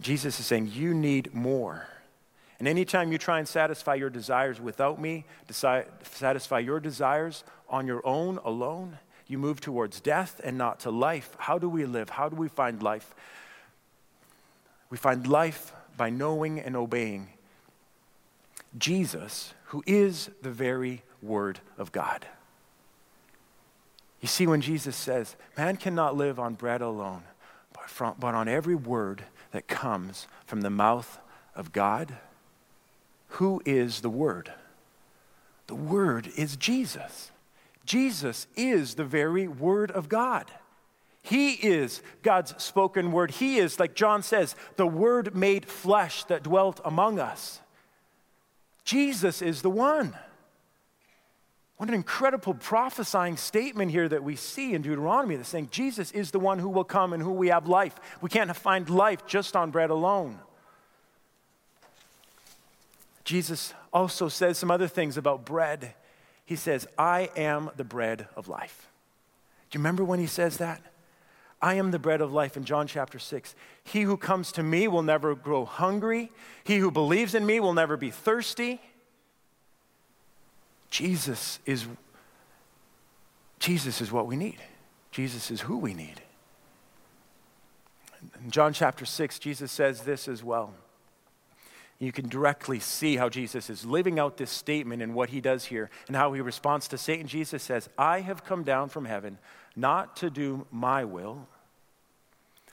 Jesus 0.00 0.40
is 0.40 0.46
saying, 0.46 0.70
You 0.72 0.94
need 0.94 1.34
more. 1.34 1.86
And 2.58 2.66
anytime 2.66 3.12
you 3.12 3.18
try 3.18 3.38
and 3.38 3.46
satisfy 3.46 3.94
your 3.94 4.08
desires 4.08 4.58
without 4.58 4.98
me, 4.98 5.26
decide, 5.46 5.88
satisfy 6.04 6.60
your 6.60 6.80
desires 6.80 7.44
on 7.68 7.86
your 7.86 8.00
own, 8.06 8.38
alone, 8.46 8.96
you 9.26 9.36
move 9.36 9.60
towards 9.60 10.00
death 10.00 10.40
and 10.42 10.56
not 10.56 10.80
to 10.80 10.90
life. 10.90 11.36
How 11.38 11.58
do 11.58 11.68
we 11.68 11.84
live? 11.84 12.08
How 12.08 12.30
do 12.30 12.36
we 12.36 12.48
find 12.48 12.82
life? 12.82 13.14
We 14.88 14.96
find 14.96 15.26
life 15.26 15.74
by 15.98 16.08
knowing 16.08 16.58
and 16.58 16.74
obeying 16.74 17.28
Jesus, 18.78 19.52
who 19.64 19.82
is 19.86 20.30
the 20.40 20.50
very 20.50 21.02
Word 21.20 21.60
of 21.76 21.92
God. 21.92 22.26
You 24.20 24.28
see, 24.28 24.46
when 24.46 24.60
Jesus 24.60 24.96
says, 24.96 25.36
Man 25.56 25.76
cannot 25.76 26.16
live 26.16 26.38
on 26.38 26.54
bread 26.54 26.80
alone, 26.80 27.22
but, 27.72 27.88
from, 27.88 28.14
but 28.18 28.34
on 28.34 28.48
every 28.48 28.74
word 28.74 29.24
that 29.52 29.68
comes 29.68 30.26
from 30.46 30.60
the 30.62 30.70
mouth 30.70 31.18
of 31.54 31.72
God, 31.72 32.16
who 33.32 33.60
is 33.64 34.00
the 34.00 34.10
Word? 34.10 34.52
The 35.66 35.74
Word 35.74 36.30
is 36.36 36.56
Jesus. 36.56 37.30
Jesus 37.84 38.46
is 38.56 38.94
the 38.94 39.04
very 39.04 39.48
Word 39.48 39.90
of 39.90 40.08
God. 40.08 40.50
He 41.22 41.52
is 41.52 42.00
God's 42.22 42.62
spoken 42.62 43.12
word. 43.12 43.32
He 43.32 43.58
is, 43.58 43.78
like 43.78 43.94
John 43.94 44.22
says, 44.22 44.54
the 44.76 44.86
word 44.86 45.34
made 45.34 45.66
flesh 45.66 46.24
that 46.24 46.42
dwelt 46.42 46.80
among 46.84 47.18
us. 47.18 47.60
Jesus 48.84 49.42
is 49.42 49.60
the 49.62 49.70
one. 49.70 50.16
What 51.76 51.88
an 51.88 51.94
incredible 51.94 52.54
prophesying 52.54 53.36
statement 53.36 53.92
here 53.92 54.08
that 54.08 54.24
we 54.24 54.34
see 54.34 54.74
in 54.74 54.82
Deuteronomy 54.82 55.36
that's 55.36 55.48
saying 55.48 55.68
Jesus 55.70 56.10
is 56.10 56.32
the 56.32 56.40
one 56.40 56.58
who 56.58 56.68
will 56.68 56.84
come 56.84 57.12
and 57.12 57.22
who 57.22 57.32
we 57.32 57.48
have 57.48 57.68
life. 57.68 57.94
We 58.20 58.28
can't 58.28 58.54
find 58.56 58.88
life 58.90 59.26
just 59.26 59.54
on 59.54 59.70
bread 59.70 59.90
alone. 59.90 60.40
Jesus 63.24 63.74
also 63.92 64.28
says 64.28 64.58
some 64.58 64.70
other 64.70 64.88
things 64.88 65.16
about 65.16 65.44
bread. 65.44 65.94
He 66.44 66.56
says, 66.56 66.88
I 66.96 67.30
am 67.36 67.70
the 67.76 67.84
bread 67.84 68.26
of 68.34 68.48
life. 68.48 68.88
Do 69.70 69.78
you 69.78 69.80
remember 69.80 70.02
when 70.02 70.18
he 70.18 70.26
says 70.26 70.56
that? 70.56 70.82
I 71.60 71.74
am 71.74 71.90
the 71.90 71.98
bread 71.98 72.20
of 72.20 72.32
life 72.32 72.56
in 72.56 72.64
John 72.64 72.86
chapter 72.86 73.18
6. 73.18 73.54
He 73.82 74.02
who 74.02 74.16
comes 74.16 74.52
to 74.52 74.62
me 74.62 74.86
will 74.86 75.02
never 75.02 75.34
grow 75.34 75.64
hungry. 75.64 76.30
He 76.62 76.78
who 76.78 76.90
believes 76.90 77.34
in 77.34 77.44
me 77.44 77.58
will 77.58 77.74
never 77.74 77.96
be 77.96 78.10
thirsty. 78.10 78.80
Jesus 80.90 81.58
is 81.66 81.86
Jesus 83.58 84.00
is 84.00 84.12
what 84.12 84.26
we 84.26 84.36
need. 84.36 84.58
Jesus 85.10 85.50
is 85.50 85.62
who 85.62 85.78
we 85.78 85.94
need. 85.94 86.22
In 88.42 88.50
John 88.50 88.72
chapter 88.72 89.04
6, 89.04 89.38
Jesus 89.38 89.72
says 89.72 90.02
this 90.02 90.28
as 90.28 90.44
well. 90.44 90.72
You 91.98 92.12
can 92.12 92.28
directly 92.28 92.78
see 92.78 93.16
how 93.16 93.28
Jesus 93.28 93.68
is 93.68 93.84
living 93.84 94.20
out 94.20 94.36
this 94.36 94.52
statement 94.52 95.02
and 95.02 95.14
what 95.14 95.30
he 95.30 95.40
does 95.40 95.64
here 95.64 95.90
and 96.06 96.14
how 96.14 96.32
he 96.32 96.40
responds 96.40 96.86
to 96.88 96.98
Satan. 96.98 97.26
Jesus 97.26 97.62
says, 97.62 97.88
I 97.98 98.20
have 98.20 98.44
come 98.44 98.62
down 98.62 98.88
from 98.88 99.04
heaven 99.04 99.38
not 99.74 100.16
to 100.16 100.30
do 100.30 100.66
my 100.70 101.04
will, 101.04 101.48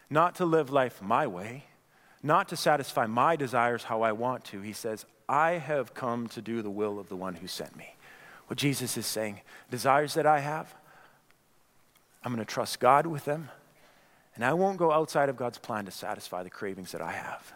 not 0.09 0.36
to 0.36 0.45
live 0.45 0.71
life 0.71 1.01
my 1.01 1.26
way, 1.26 1.65
not 2.21 2.49
to 2.49 2.55
satisfy 2.55 3.07
my 3.07 3.36
desires 3.36 3.84
how 3.84 4.03
I 4.03 4.11
want 4.11 4.43
to. 4.45 4.61
He 4.61 4.73
says, 4.73 5.05
I 5.28 5.53
have 5.53 5.95
come 5.95 6.28
to 6.30 6.41
do 6.41 6.61
the 6.61 6.69
will 6.69 6.99
of 6.99 7.09
the 7.09 7.15
one 7.15 7.36
who 7.36 7.47
sent 7.47 7.76
me. 7.76 7.95
What 8.47 8.59
Jesus 8.59 8.95
is 8.95 9.07
saying, 9.07 9.41
desires 9.71 10.13
that 10.13 10.28
I 10.28 10.39
have, 10.39 10.76
I'm 12.23 12.34
going 12.34 12.45
to 12.45 12.51
trust 12.51 12.80
God 12.80 13.07
with 13.07 13.26
them, 13.26 13.49
and 14.36 14.45
I 14.45 14.53
won't 14.53 14.78
go 14.78 14.91
outside 14.91 15.30
of 15.30 15.38
God's 15.38 15.57
plan 15.57 15.86
to 15.86 15.91
satisfy 15.91 16.43
the 16.43 16.49
cravings 16.49 16.91
that 16.91 17.01
I 17.01 17.11
have. 17.11 17.53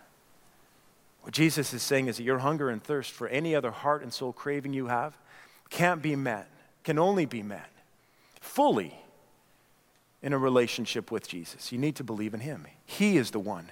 What 1.22 1.34
Jesus 1.34 1.74
is 1.74 1.84
saying 1.84 2.07
is 2.07 2.17
that 2.17 2.24
your 2.24 2.39
hunger 2.39 2.70
and 2.70 2.84
thirst 2.84 3.11
for 3.11 3.28
any 3.28 3.55
other 3.55 3.72
heart 3.72 4.01
and 4.01 4.13
soul 4.13 4.34
craving 4.34 4.74
you 4.74 4.88
have 4.88 5.17
can't 5.70 6.01
be 6.01 6.15
met, 6.15 6.49
can 6.84 6.97
only 6.97 7.26
be 7.26 7.43
met 7.43 7.70
fully 8.39 8.93
in 10.22 10.34
a 10.34 10.38
relationship 10.38 11.11
with 11.11 11.28
Jesus. 11.28 11.72
You 11.72 11.78
need 11.78 11.95
to 11.97 12.03
believe 12.03 12.34
in 12.34 12.39
Him. 12.39 12.65
He 12.86 13.17
is 13.17 13.32
the 13.32 13.39
one 13.39 13.72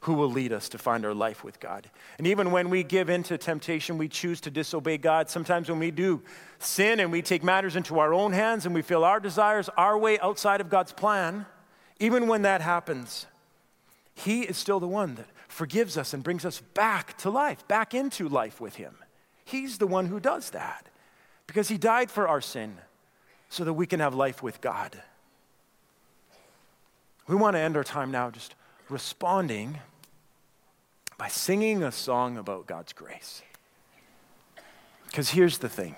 who 0.00 0.14
will 0.14 0.30
lead 0.30 0.52
us 0.52 0.68
to 0.68 0.76
find 0.76 1.06
our 1.06 1.14
life 1.14 1.42
with 1.42 1.58
God. 1.60 1.88
And 2.18 2.26
even 2.26 2.50
when 2.50 2.68
we 2.68 2.82
give 2.82 3.08
in 3.08 3.22
to 3.24 3.38
temptation, 3.38 3.96
we 3.96 4.08
choose 4.08 4.40
to 4.42 4.50
disobey 4.50 4.98
God. 4.98 5.30
Sometimes 5.30 5.70
when 5.70 5.78
we 5.78 5.90
do 5.90 6.20
sin 6.58 7.00
and 7.00 7.10
we 7.10 7.22
take 7.22 7.42
matters 7.42 7.74
into 7.74 7.98
our 7.98 8.12
own 8.12 8.32
hands 8.32 8.66
and 8.66 8.74
we 8.74 8.82
feel 8.82 9.02
our 9.02 9.18
desires 9.18 9.70
our 9.78 9.96
way 9.96 10.18
outside 10.18 10.60
of 10.60 10.68
God's 10.68 10.92
plan, 10.92 11.46
even 12.00 12.28
when 12.28 12.42
that 12.42 12.60
happens, 12.60 13.26
He 14.14 14.42
is 14.42 14.58
still 14.58 14.78
the 14.78 14.88
one 14.88 15.14
that 15.14 15.26
forgives 15.54 15.96
us 15.96 16.12
and 16.12 16.24
brings 16.24 16.44
us 16.44 16.60
back 16.74 17.16
to 17.18 17.30
life, 17.30 17.66
back 17.68 17.94
into 17.94 18.28
life 18.28 18.60
with 18.60 18.74
Him. 18.74 18.96
He's 19.44 19.78
the 19.78 19.86
one 19.86 20.06
who 20.06 20.18
does 20.18 20.50
that 20.50 20.88
because 21.46 21.68
He 21.68 21.78
died 21.78 22.10
for 22.10 22.26
our 22.26 22.40
sin 22.40 22.76
so 23.48 23.64
that 23.64 23.74
we 23.74 23.86
can 23.86 24.00
have 24.00 24.16
life 24.16 24.42
with 24.42 24.60
God. 24.60 25.00
We 27.28 27.36
want 27.36 27.54
to 27.54 27.60
end 27.60 27.76
our 27.76 27.84
time 27.84 28.10
now 28.10 28.30
just 28.30 28.56
responding 28.88 29.78
by 31.16 31.28
singing 31.28 31.84
a 31.84 31.92
song 31.92 32.36
about 32.36 32.66
God's 32.66 32.92
grace. 32.92 33.40
Because 35.06 35.30
here's 35.30 35.58
the 35.58 35.68
thing. 35.68 35.94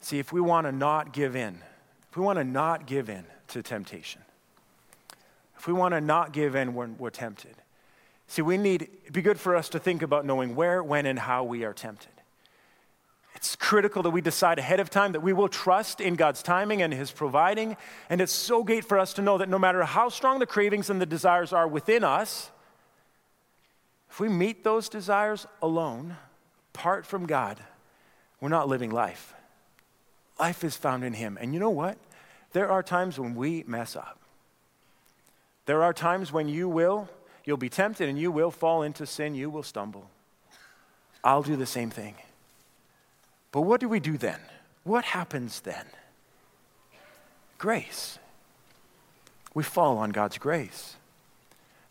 See, 0.00 0.18
if 0.18 0.32
we 0.32 0.40
want 0.40 0.66
to 0.66 0.72
not 0.72 1.12
give 1.12 1.36
in, 1.36 1.58
if 2.10 2.16
we 2.16 2.22
want 2.22 2.38
to 2.38 2.44
not 2.44 2.86
give 2.86 3.10
in 3.10 3.26
to 3.48 3.62
temptation, 3.62 4.22
if 5.60 5.66
we 5.66 5.74
want 5.74 5.92
to 5.92 6.00
not 6.00 6.32
give 6.32 6.54
in 6.54 6.72
when 6.72 6.96
we're 6.96 7.10
tempted, 7.10 7.54
see, 8.26 8.40
we 8.40 8.56
need, 8.56 8.88
it'd 9.02 9.12
be 9.12 9.20
good 9.20 9.38
for 9.38 9.54
us 9.54 9.68
to 9.68 9.78
think 9.78 10.00
about 10.00 10.24
knowing 10.24 10.56
where, 10.56 10.82
when, 10.82 11.04
and 11.04 11.18
how 11.18 11.44
we 11.44 11.64
are 11.64 11.74
tempted. 11.74 12.12
It's 13.34 13.56
critical 13.56 14.02
that 14.04 14.10
we 14.10 14.22
decide 14.22 14.58
ahead 14.58 14.80
of 14.80 14.88
time 14.88 15.12
that 15.12 15.20
we 15.20 15.34
will 15.34 15.50
trust 15.50 16.00
in 16.00 16.14
God's 16.14 16.42
timing 16.42 16.80
and 16.80 16.94
His 16.94 17.12
providing. 17.12 17.76
And 18.08 18.22
it's 18.22 18.32
so 18.32 18.64
great 18.64 18.86
for 18.86 18.98
us 18.98 19.12
to 19.14 19.22
know 19.22 19.36
that 19.36 19.50
no 19.50 19.58
matter 19.58 19.84
how 19.84 20.08
strong 20.08 20.38
the 20.38 20.46
cravings 20.46 20.88
and 20.88 20.98
the 20.98 21.04
desires 21.04 21.52
are 21.52 21.68
within 21.68 22.04
us, 22.04 22.50
if 24.08 24.18
we 24.18 24.30
meet 24.30 24.64
those 24.64 24.88
desires 24.88 25.46
alone, 25.60 26.16
apart 26.74 27.04
from 27.04 27.26
God, 27.26 27.60
we're 28.40 28.48
not 28.48 28.66
living 28.66 28.90
life. 28.90 29.34
Life 30.38 30.64
is 30.64 30.74
found 30.74 31.04
in 31.04 31.12
Him. 31.12 31.36
And 31.38 31.52
you 31.52 31.60
know 31.60 31.68
what? 31.68 31.98
There 32.52 32.70
are 32.70 32.82
times 32.82 33.18
when 33.18 33.34
we 33.34 33.62
mess 33.66 33.94
up. 33.94 34.19
There 35.70 35.84
are 35.84 35.92
times 35.92 36.32
when 36.32 36.48
you 36.48 36.68
will, 36.68 37.08
you'll 37.44 37.56
be 37.56 37.68
tempted 37.68 38.08
and 38.08 38.18
you 38.18 38.32
will 38.32 38.50
fall 38.50 38.82
into 38.82 39.06
sin, 39.06 39.36
you 39.36 39.48
will 39.48 39.62
stumble. 39.62 40.10
I'll 41.22 41.44
do 41.44 41.54
the 41.54 41.64
same 41.64 41.90
thing. 41.90 42.16
But 43.52 43.60
what 43.60 43.78
do 43.80 43.88
we 43.88 44.00
do 44.00 44.18
then? 44.18 44.40
What 44.82 45.04
happens 45.04 45.60
then? 45.60 45.84
Grace. 47.56 48.18
We 49.54 49.62
fall 49.62 49.98
on 49.98 50.10
God's 50.10 50.38
grace 50.38 50.96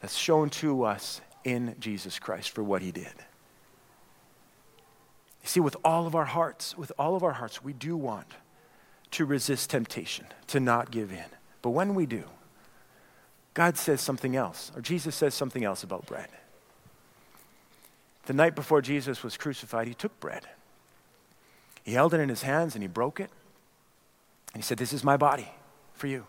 that's 0.02 0.18
shown 0.18 0.50
to 0.50 0.84
us 0.84 1.22
in 1.46 1.78
Jesus 1.80 2.20
Christ 2.20 2.50
for 2.50 2.66
what 2.66 2.82
he 2.82 2.92
did. 2.92 3.14
You 5.42 5.48
see, 5.48 5.62
with 5.62 5.78
all 5.86 6.06
of 6.06 6.16
our 6.16 6.26
hearts, 6.26 6.78
with 6.78 6.92
all 7.00 7.16
of 7.16 7.24
our 7.24 7.32
hearts, 7.32 7.64
we 7.64 7.72
do 7.72 7.96
want 7.96 8.28
to 9.12 9.24
resist 9.24 9.70
temptation, 9.70 10.26
to 10.48 10.60
not 10.60 10.92
give 10.92 11.14
in. 11.14 11.30
But 11.62 11.70
when 11.70 11.96
we 11.96 12.06
do, 12.06 12.26
God 13.60 13.76
says 13.76 14.00
something 14.00 14.38
else, 14.38 14.72
or 14.74 14.82
Jesus 14.82 15.14
says 15.18 15.34
something 15.34 15.66
else 15.66 15.84
about 15.84 16.06
bread. 16.06 16.30
The 18.26 18.32
night 18.32 18.56
before 18.56 18.82
Jesus 18.82 19.22
was 19.22 19.36
crucified, 19.36 19.86
he 19.86 19.94
took 19.94 20.18
bread. 20.22 20.48
He 21.84 21.92
held 21.92 22.14
it 22.14 22.22
in 22.22 22.30
his 22.30 22.44
hands 22.44 22.74
and 22.74 22.82
he 22.82 22.88
broke 22.88 23.20
it. 23.20 23.30
And 24.54 24.64
he 24.64 24.66
said, 24.66 24.78
This 24.78 24.94
is 24.94 25.04
my 25.04 25.18
body 25.18 25.50
for 25.94 26.08
you. 26.08 26.26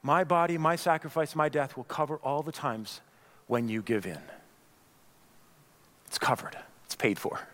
My 0.00 0.22
body, 0.22 0.56
my 0.58 0.76
sacrifice, 0.76 1.34
my 1.34 1.48
death 1.48 1.76
will 1.76 1.82
cover 1.82 2.18
all 2.18 2.44
the 2.44 2.52
times 2.52 3.00
when 3.48 3.68
you 3.68 3.82
give 3.82 4.06
in. 4.06 4.22
It's 6.06 6.18
covered, 6.18 6.56
it's 6.84 6.94
paid 6.94 7.18
for. 7.18 7.48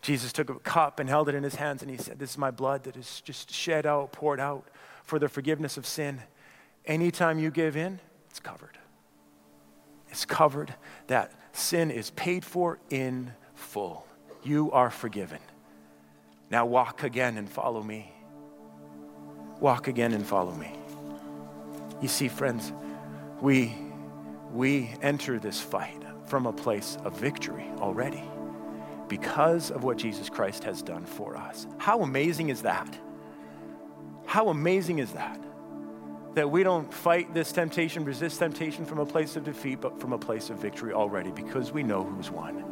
Jesus 0.00 0.32
took 0.32 0.48
a 0.48 0.54
cup 0.54 0.98
and 0.98 1.10
held 1.10 1.28
it 1.28 1.34
in 1.34 1.42
his 1.42 1.56
hands 1.56 1.82
and 1.82 1.90
he 1.90 1.98
said, 1.98 2.18
This 2.18 2.30
is 2.30 2.38
my 2.38 2.50
blood 2.50 2.84
that 2.84 2.96
is 2.96 3.20
just 3.20 3.52
shed 3.52 3.84
out, 3.84 4.12
poured 4.12 4.40
out 4.40 4.64
for 5.04 5.18
the 5.18 5.28
forgiveness 5.28 5.76
of 5.76 5.84
sin. 5.84 6.22
Anytime 6.86 7.38
you 7.38 7.50
give 7.50 7.76
in, 7.76 8.00
it's 8.28 8.40
covered. 8.40 8.78
It's 10.10 10.24
covered. 10.24 10.74
That 11.06 11.32
sin 11.52 11.90
is 11.90 12.10
paid 12.10 12.44
for 12.44 12.78
in 12.90 13.32
full. 13.54 14.06
You 14.42 14.72
are 14.72 14.90
forgiven. 14.90 15.38
Now 16.50 16.66
walk 16.66 17.02
again 17.02 17.38
and 17.38 17.48
follow 17.48 17.82
me. 17.82 18.12
Walk 19.60 19.86
again 19.86 20.12
and 20.12 20.26
follow 20.26 20.52
me. 20.52 20.72
You 22.00 22.08
see, 22.08 22.28
friends, 22.28 22.72
we, 23.40 23.74
we 24.52 24.90
enter 25.02 25.38
this 25.38 25.60
fight 25.60 26.02
from 26.26 26.46
a 26.46 26.52
place 26.52 26.98
of 27.04 27.16
victory 27.16 27.70
already 27.78 28.22
because 29.08 29.70
of 29.70 29.84
what 29.84 29.98
Jesus 29.98 30.28
Christ 30.28 30.64
has 30.64 30.82
done 30.82 31.04
for 31.04 31.36
us. 31.36 31.66
How 31.78 32.02
amazing 32.02 32.48
is 32.48 32.62
that? 32.62 32.98
How 34.26 34.48
amazing 34.48 34.98
is 34.98 35.12
that? 35.12 35.38
That 36.34 36.50
we 36.50 36.62
don't 36.62 36.92
fight 36.92 37.34
this 37.34 37.52
temptation, 37.52 38.04
resist 38.04 38.38
temptation 38.38 38.86
from 38.86 38.98
a 38.98 39.06
place 39.06 39.36
of 39.36 39.44
defeat, 39.44 39.80
but 39.80 40.00
from 40.00 40.12
a 40.12 40.18
place 40.18 40.48
of 40.50 40.58
victory 40.58 40.92
already 40.92 41.30
because 41.30 41.72
we 41.72 41.82
know 41.82 42.02
who's 42.02 42.30
won. 42.30 42.64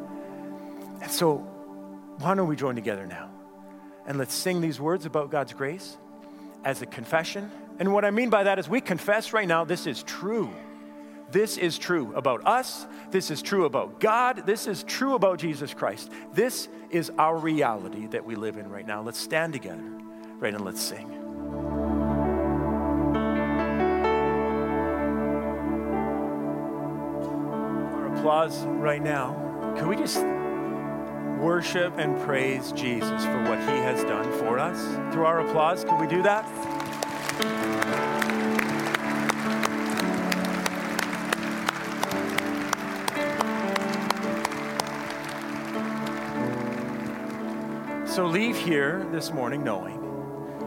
And 1.02 1.10
so 1.10 1.36
why 2.18 2.34
don't 2.34 2.48
we 2.48 2.56
join 2.56 2.74
together 2.74 3.06
now? 3.06 3.30
And 4.06 4.18
let's 4.18 4.34
sing 4.34 4.60
these 4.60 4.80
words 4.80 5.06
about 5.06 5.30
God's 5.30 5.52
grace 5.52 5.96
as 6.64 6.82
a 6.82 6.86
confession. 6.86 7.50
And 7.78 7.92
what 7.92 8.04
I 8.04 8.10
mean 8.10 8.30
by 8.30 8.44
that 8.44 8.58
is 8.58 8.68
we 8.68 8.80
confess 8.80 9.32
right 9.32 9.48
now 9.48 9.64
this 9.64 9.86
is 9.86 10.02
true. 10.02 10.50
This 11.30 11.56
is 11.56 11.78
true 11.78 12.12
about 12.14 12.46
us. 12.46 12.86
This 13.10 13.30
is 13.30 13.40
true 13.40 13.64
about 13.64 14.00
God. 14.00 14.46
This 14.46 14.66
is 14.66 14.82
true 14.82 15.14
about 15.14 15.38
Jesus 15.38 15.72
Christ. 15.72 16.10
This 16.32 16.68
is 16.90 17.10
our 17.18 17.36
reality 17.36 18.06
that 18.08 18.24
we 18.24 18.34
live 18.34 18.56
in 18.56 18.68
right 18.68 18.86
now. 18.86 19.00
Let's 19.02 19.20
stand 19.20 19.52
together, 19.52 19.84
right, 20.40 20.52
and 20.52 20.64
let's 20.64 20.82
sing. 20.82 21.19
Applause 28.20 28.66
right 28.66 29.02
now. 29.02 29.32
Can 29.78 29.88
we 29.88 29.96
just 29.96 30.22
worship 31.40 31.96
and 31.96 32.20
praise 32.20 32.70
Jesus 32.72 33.24
for 33.24 33.42
what 33.44 33.58
he 33.60 33.78
has 33.78 34.04
done 34.04 34.30
for 34.32 34.58
us 34.58 34.78
through 35.10 35.24
our 35.24 35.40
applause. 35.40 35.84
Can 35.84 35.98
we 35.98 36.06
do 36.06 36.22
that? 36.22 36.44
So 48.06 48.26
leave 48.26 48.58
here 48.58 49.08
this 49.10 49.32
morning 49.32 49.64
knowing 49.64 49.96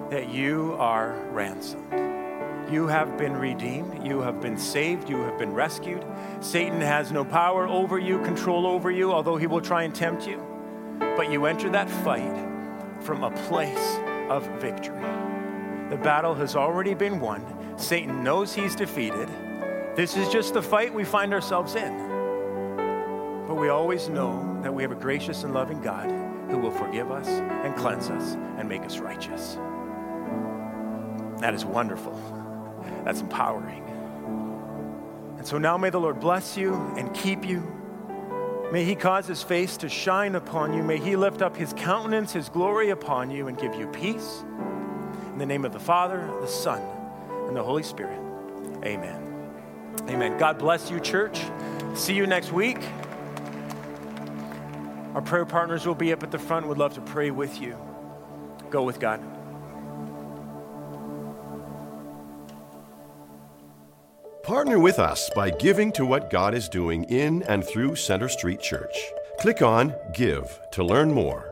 that 0.09 0.29
you 0.29 0.75
are 0.79 1.13
ransomed. 1.31 2.12
You 2.73 2.87
have 2.87 3.19
been 3.19 3.37
redeemed. 3.37 4.03
You 4.03 4.21
have 4.21 4.41
been 4.41 4.57
saved. 4.57 5.07
You 5.07 5.17
have 5.17 5.37
been 5.37 5.53
rescued. 5.53 6.03
Satan 6.39 6.81
has 6.81 7.11
no 7.11 7.23
power 7.23 7.67
over 7.67 7.99
you, 7.99 8.19
control 8.23 8.65
over 8.65 8.89
you, 8.89 9.13
although 9.13 9.37
he 9.37 9.45
will 9.45 9.61
try 9.61 9.83
and 9.83 9.93
tempt 9.93 10.25
you. 10.25 10.43
But 10.97 11.31
you 11.31 11.45
enter 11.45 11.69
that 11.69 11.87
fight 11.87 12.35
from 12.99 13.23
a 13.23 13.29
place 13.45 13.99
of 14.27 14.47
victory. 14.59 14.99
The 15.91 15.99
battle 16.01 16.33
has 16.33 16.55
already 16.55 16.95
been 16.95 17.19
won. 17.19 17.45
Satan 17.77 18.23
knows 18.23 18.55
he's 18.55 18.75
defeated. 18.75 19.29
This 19.95 20.17
is 20.17 20.27
just 20.29 20.55
the 20.55 20.63
fight 20.63 20.91
we 20.91 21.03
find 21.03 21.31
ourselves 21.31 21.75
in. 21.75 21.95
But 23.47 23.53
we 23.53 23.69
always 23.69 24.09
know 24.09 24.59
that 24.63 24.73
we 24.73 24.81
have 24.81 24.91
a 24.91 24.95
gracious 24.95 25.43
and 25.43 25.53
loving 25.53 25.79
God 25.79 26.09
who 26.49 26.57
will 26.57 26.71
forgive 26.71 27.11
us 27.11 27.27
and 27.27 27.75
cleanse 27.75 28.09
us 28.09 28.33
and 28.57 28.67
make 28.67 28.81
us 28.81 28.97
righteous. 28.97 29.59
That 31.39 31.53
is 31.53 31.65
wonderful. 31.65 32.42
That's 33.03 33.21
empowering. 33.21 33.83
And 35.37 35.45
so 35.45 35.57
now 35.57 35.77
may 35.77 35.89
the 35.89 35.99
Lord 35.99 36.19
bless 36.19 36.55
you 36.55 36.73
and 36.97 37.13
keep 37.13 37.45
you. 37.45 37.61
May 38.71 38.85
he 38.85 38.95
cause 38.95 39.27
his 39.27 39.43
face 39.43 39.77
to 39.77 39.89
shine 39.89 40.35
upon 40.35 40.73
you. 40.73 40.81
May 40.81 40.97
he 40.97 41.15
lift 41.15 41.41
up 41.41 41.55
his 41.55 41.73
countenance, 41.73 42.33
his 42.33 42.49
glory 42.49 42.89
upon 42.89 43.29
you, 43.29 43.47
and 43.47 43.57
give 43.57 43.75
you 43.75 43.87
peace. 43.87 44.43
In 45.31 45.37
the 45.37 45.45
name 45.45 45.65
of 45.65 45.73
the 45.73 45.79
Father, 45.79 46.31
the 46.41 46.47
Son, 46.47 46.81
and 47.47 47.55
the 47.55 47.61
Holy 47.61 47.83
Spirit. 47.83 48.19
Amen. 48.83 49.21
Amen. 50.09 50.37
God 50.37 50.57
bless 50.57 50.89
you, 50.89 50.99
church. 50.99 51.41
See 51.93 52.15
you 52.15 52.25
next 52.25 52.51
week. 52.51 52.79
Our 55.13 55.21
prayer 55.21 55.45
partners 55.45 55.85
will 55.85 55.93
be 55.93 56.11
up 56.11 56.23
at 56.23 56.31
the 56.31 56.39
front. 56.39 56.67
Would 56.67 56.79
love 56.79 56.95
to 56.95 57.01
pray 57.01 57.29
with 57.29 57.61
you. 57.61 57.77
Go 58.71 58.83
with 58.83 58.99
God. 58.99 59.21
Partner 64.43 64.77
with 64.77 64.99
us 64.99 65.29
by 65.29 65.49
giving 65.51 65.89
to 65.93 66.05
what 66.05 66.29
God 66.29 66.53
is 66.53 66.67
doing 66.67 67.05
in 67.05 67.43
and 67.43 67.63
through 67.63 67.95
Center 67.95 68.27
Street 68.27 68.59
Church. 68.59 68.93
Click 69.39 69.61
on 69.61 69.95
Give 70.13 70.59
to 70.71 70.83
learn 70.83 71.13
more. 71.13 71.49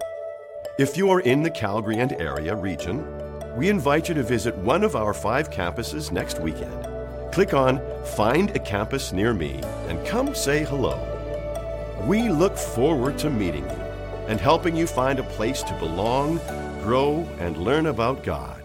If 0.78 0.98
you 0.98 1.10
are 1.10 1.22
in 1.22 1.42
the 1.42 1.52
Calgary 1.52 2.00
and 2.00 2.12
area 2.20 2.54
region, 2.54 3.08
we 3.56 3.70
invite 3.70 4.10
you 4.10 4.16
to 4.16 4.24
visit 4.24 4.58
one 4.58 4.84
of 4.84 4.98
our 4.98 5.14
five 5.14 5.50
campuses 5.50 6.12
next 6.12 6.42
weekend. 6.42 6.86
Click 7.32 7.54
on 7.54 7.80
Find 8.04 8.54
a 8.58 8.60
Campus 8.60 9.14
Near 9.14 9.34
Me 9.34 9.62
and 9.88 10.06
come 10.06 10.36
say 10.36 10.66
hello. 10.66 11.00
We 12.06 12.28
look 12.28 12.58
forward 12.58 13.18
to 13.20 13.30
meeting 13.30 13.64
you 13.64 13.82
and 14.28 14.38
helping 14.38 14.76
you 14.76 14.86
find 14.86 15.18
a 15.18 15.24
place 15.24 15.64
to 15.64 15.80
belong, 15.80 16.42
grow, 16.82 17.26
and 17.40 17.56
learn 17.56 17.86
about 17.86 18.22
God. 18.22 18.61